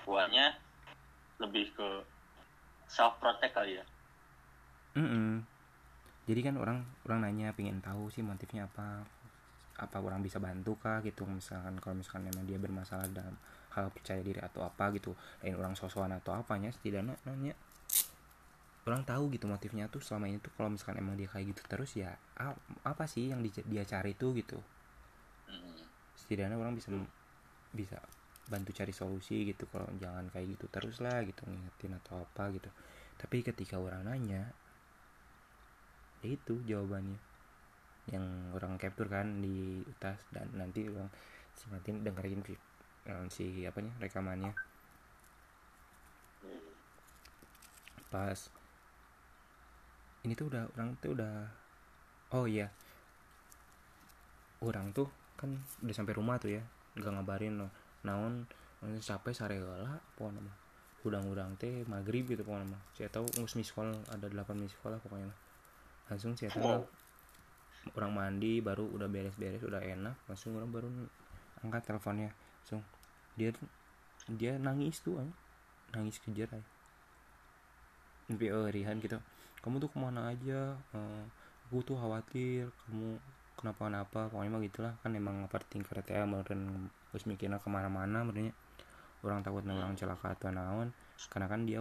buahnya 0.04 0.56
lebih 1.40 1.72
ke 1.74 1.88
self 2.86 3.18
protect 3.18 3.52
kali 3.56 3.80
ya? 3.80 3.84
Mm-mm. 4.94 5.42
jadi 6.30 6.40
kan 6.46 6.54
orang 6.54 6.86
orang 7.02 7.26
nanya 7.26 7.50
pengen 7.50 7.82
tahu 7.82 8.08
sih 8.14 8.22
motifnya 8.22 8.70
apa. 8.70 9.02
Apa 9.74 9.98
orang 9.98 10.22
bisa 10.22 10.38
bantu 10.38 10.78
kah 10.78 11.02
gitu? 11.02 11.26
Misalkan 11.26 11.82
kalau 11.82 11.98
misalkan 11.98 12.30
memang 12.30 12.46
dia 12.46 12.62
bermasalah 12.62 13.10
dalam 13.10 13.34
hal 13.74 13.90
percaya 13.90 14.22
diri 14.22 14.38
atau 14.38 14.62
apa 14.62 14.94
gitu. 14.94 15.18
Lain 15.42 15.58
orang 15.58 15.74
sosokan 15.74 16.14
atau 16.14 16.38
apanya 16.38 16.70
setidaknya 16.70 17.18
nanya 17.26 17.58
orang 18.84 19.02
tahu 19.10 19.24
gitu 19.34 19.46
motifnya 19.48 19.84
tuh 19.88 20.00
selama 20.06 20.28
ini 20.30 20.38
tuh 20.44 20.52
kalau 20.56 20.68
misalkan 20.72 20.96
emang 21.02 21.16
dia 21.20 21.28
kayak 21.32 21.46
gitu 21.56 21.62
terus 21.72 21.90
ya 21.96 22.10
apa 22.84 23.04
sih 23.08 23.32
yang 23.32 23.40
di- 23.44 23.64
dia 23.72 23.84
cari 23.92 24.12
tuh 24.20 24.30
gitu? 24.36 24.58
Setidaknya 26.20 26.56
orang 26.56 26.74
bisa 26.78 26.90
bisa 27.74 27.98
bantu 28.52 28.70
cari 28.76 28.92
solusi 28.92 29.48
gitu 29.50 29.64
kalau 29.72 29.88
jangan 29.96 30.28
kayak 30.32 30.46
gitu 30.56 30.66
terus 30.68 31.00
lah 31.04 31.18
gitu 31.24 31.42
ngingetin 31.48 31.92
atau 32.00 32.22
apa 32.24 32.44
gitu. 32.56 32.68
Tapi 33.20 33.36
ketika 33.40 33.76
orang 33.80 34.02
nanya 34.08 34.42
ya 36.22 36.28
itu 36.28 36.54
jawabannya. 36.68 37.18
Yang 38.12 38.26
orang 38.56 38.72
capture 38.76 39.08
kan 39.08 39.40
di 39.40 39.80
tas 39.96 40.20
dan 40.28 40.48
nanti 40.60 40.84
orang 40.92 41.08
si 41.56 41.64
Martin 41.72 42.04
dengerin 42.04 42.40
eh, 43.08 43.26
si 43.32 43.64
apanya 43.64 43.92
rekamannya. 44.00 44.52
Pas 48.12 48.38
ini 50.24 50.32
tuh 50.32 50.48
udah 50.48 50.64
orang 50.76 50.96
tuh 50.98 51.12
udah 51.12 51.32
oh 52.32 52.48
iya. 52.48 52.72
Orang 54.64 54.96
tuh 54.96 55.08
kan 55.36 55.52
udah 55.84 55.94
sampai 55.94 56.16
rumah 56.16 56.40
tuh 56.40 56.56
ya 56.56 56.62
nggak 56.96 57.10
ngabarin 57.10 57.58
no 57.60 57.68
naon 58.06 58.48
sampai 59.00 59.36
sare 59.36 59.60
heula 59.60 60.00
pokoknya 60.16 60.40
mah. 60.40 60.56
Udang-udang 61.04 61.52
teh 61.60 61.84
maghrib 61.84 62.24
gitu 62.24 62.40
pokoknya 62.40 62.72
mah. 62.72 62.82
Saya 62.96 63.12
tahu 63.12 63.28
ngus 63.36 63.54
miss 63.60 63.70
call 63.70 63.92
ada 64.08 64.24
8 64.24 64.56
miss 64.56 64.72
call 64.80 64.96
lah 64.96 65.00
pokoknya 65.04 65.28
mah. 65.28 65.38
Langsung 66.08 66.32
saya 66.34 66.48
tahu. 66.52 66.84
Orang 68.00 68.16
mandi 68.16 68.64
baru 68.64 68.88
udah 68.96 69.12
beres-beres 69.12 69.60
udah 69.60 69.84
enak 69.84 70.16
langsung 70.24 70.56
orang 70.56 70.72
baru 70.72 70.88
angkat 71.60 71.92
teleponnya. 71.92 72.32
Langsung 72.64 72.80
dia 73.36 73.52
dia 74.24 74.56
nangis 74.56 75.04
tuh 75.04 75.20
nangis 75.92 76.16
kejar 76.16 76.48
ay. 76.56 76.64
sampai 78.24 78.48
eh, 78.48 78.68
Rihan 78.72 78.96
gitu 79.04 79.20
kamu 79.64 79.80
tuh 79.80 79.88
ke 79.88 79.96
mana 79.96 80.28
aja? 80.28 80.76
Eh, 80.92 81.24
aku 81.64 81.80
tuh 81.80 81.96
khawatir 81.96 82.68
kamu 82.84 83.16
kenapa-napa 83.56 84.28
pokoknya 84.28 84.52
mah 84.52 84.60
gitulah 84.60 84.92
kan 85.00 85.16
emang 85.16 85.40
overthinking 85.48 86.04
ya 86.04 86.28
meren 86.28 86.92
terus 87.08 87.24
mikirnya 87.24 87.56
ke 87.56 87.72
mana-mana 87.72 88.26
merenya 88.26 88.52
orang 89.24 89.40
takut 89.40 89.64
orang 89.64 89.96
celaka 89.96 90.36
atau 90.36 90.52
naon. 90.52 90.92
Karena 91.32 91.48
kan 91.48 91.64
dia 91.64 91.80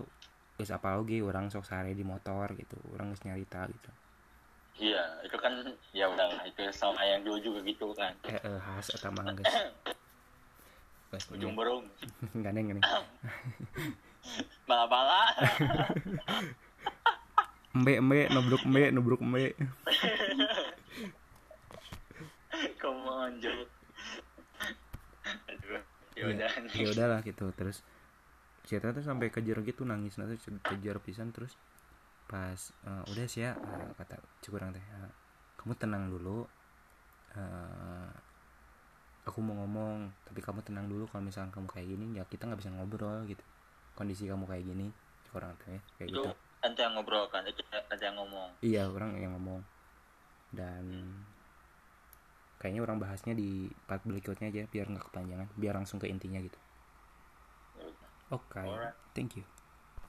geus 0.55 0.71
apa 0.71 0.95
oge 0.95 1.19
orang 1.19 1.51
sok 1.51 1.67
sare 1.67 1.91
di 1.91 2.07
motor 2.07 2.55
gitu. 2.55 2.79
Orang 2.95 3.11
geus 3.11 3.27
nyarita 3.27 3.67
gitu. 3.67 3.91
Iya 4.79 5.03
itu 5.27 5.35
kan 5.35 5.51
ya 5.91 6.07
udah 6.07 6.39
itu 6.47 6.63
sama 6.71 7.03
yang 7.03 7.19
dulu 7.27 7.37
juga 7.43 7.59
gitu 7.67 7.91
kan. 7.91 8.15
Eh, 8.23 8.39
eh 8.39 8.57
khas 8.63 8.87
mah 9.11 9.27
geus 9.35 9.53
geus 11.13 11.29
ujung 11.29 11.53
burung 11.53 11.85
gandeng 12.41 12.73
gandeng 12.73 13.05
bala-bala 14.65 15.29
embe 17.73 17.93
embe 17.97 18.19
nubruk 18.29 18.61
embe 18.69 18.83
nubruk 18.93 19.21
embe 19.25 19.57
kamu 22.81 23.09
anjir 23.25 23.55
aduh 25.49 25.81
ya 26.13 26.23
udah. 26.29 26.49
ya 26.73 26.87
udahlah 26.93 27.19
gitu 27.25 27.49
terus. 27.57 27.81
Cerita 28.63 28.95
tuh 28.95 29.03
sampai 29.03 29.27
kejar 29.27 29.59
gitu 29.65 29.83
nangis 29.83 30.15
nanti 30.15 30.39
kejar 30.63 31.01
pisan 31.03 31.33
terus. 31.35 31.57
Pas 32.29 32.71
eh, 32.87 33.03
udah 33.11 33.25
sih 33.27 33.43
ya 33.43 33.57
eh, 33.57 33.91
kata 33.97 34.21
cukurang 34.45 34.71
teh 34.71 34.81
eh, 34.81 35.11
kamu 35.59 35.73
tenang 35.75 36.07
dulu. 36.07 36.47
Eh, 37.33 38.11
aku 39.23 39.39
mau 39.39 39.55
ngomong 39.63 40.11
tapi 40.27 40.43
kamu 40.43 40.59
tenang 40.67 40.85
dulu 40.91 41.07
kalau 41.07 41.23
misalkan 41.23 41.51
kamu 41.51 41.67
kayak 41.71 41.87
gini 41.87 42.05
ya 42.19 42.23
kita 42.27 42.47
nggak 42.47 42.59
bisa 42.61 42.71
ngobrol 42.71 43.25
gitu. 43.27 43.43
Kondisi 43.97 44.29
kamu 44.29 44.47
kayak 44.47 44.63
gini 44.63 44.87
cukurang 45.27 45.53
teh 45.59 45.81
kayak 45.97 46.09
itu 46.13 46.21
gitu 46.21 46.31
ente 46.63 46.79
yang 46.81 46.95
ngobrol 46.95 47.27
kan 47.29 47.43
itu 47.45 47.59
ente 47.69 48.03
yang 48.03 48.17
ngomong. 48.17 48.49
Iya 48.63 48.89
orang 48.89 49.19
yang 49.19 49.35
ngomong. 49.35 49.61
Dan 50.53 51.11
kayaknya 52.57 52.81
orang 52.87 52.97
bahasnya 53.03 53.35
di 53.35 53.67
part 53.85 54.01
berikutnya 54.07 54.47
aja 54.49 54.63
biar 54.71 54.87
nggak 54.87 55.11
kepanjangan 55.11 55.47
biar 55.59 55.75
langsung 55.75 55.99
ke 55.99 56.07
intinya 56.07 56.39
gitu. 56.39 56.59
Ya 57.75 57.85
oke. 58.31 58.57
Alright. 58.57 58.95
thank 59.13 59.35
you 59.35 59.43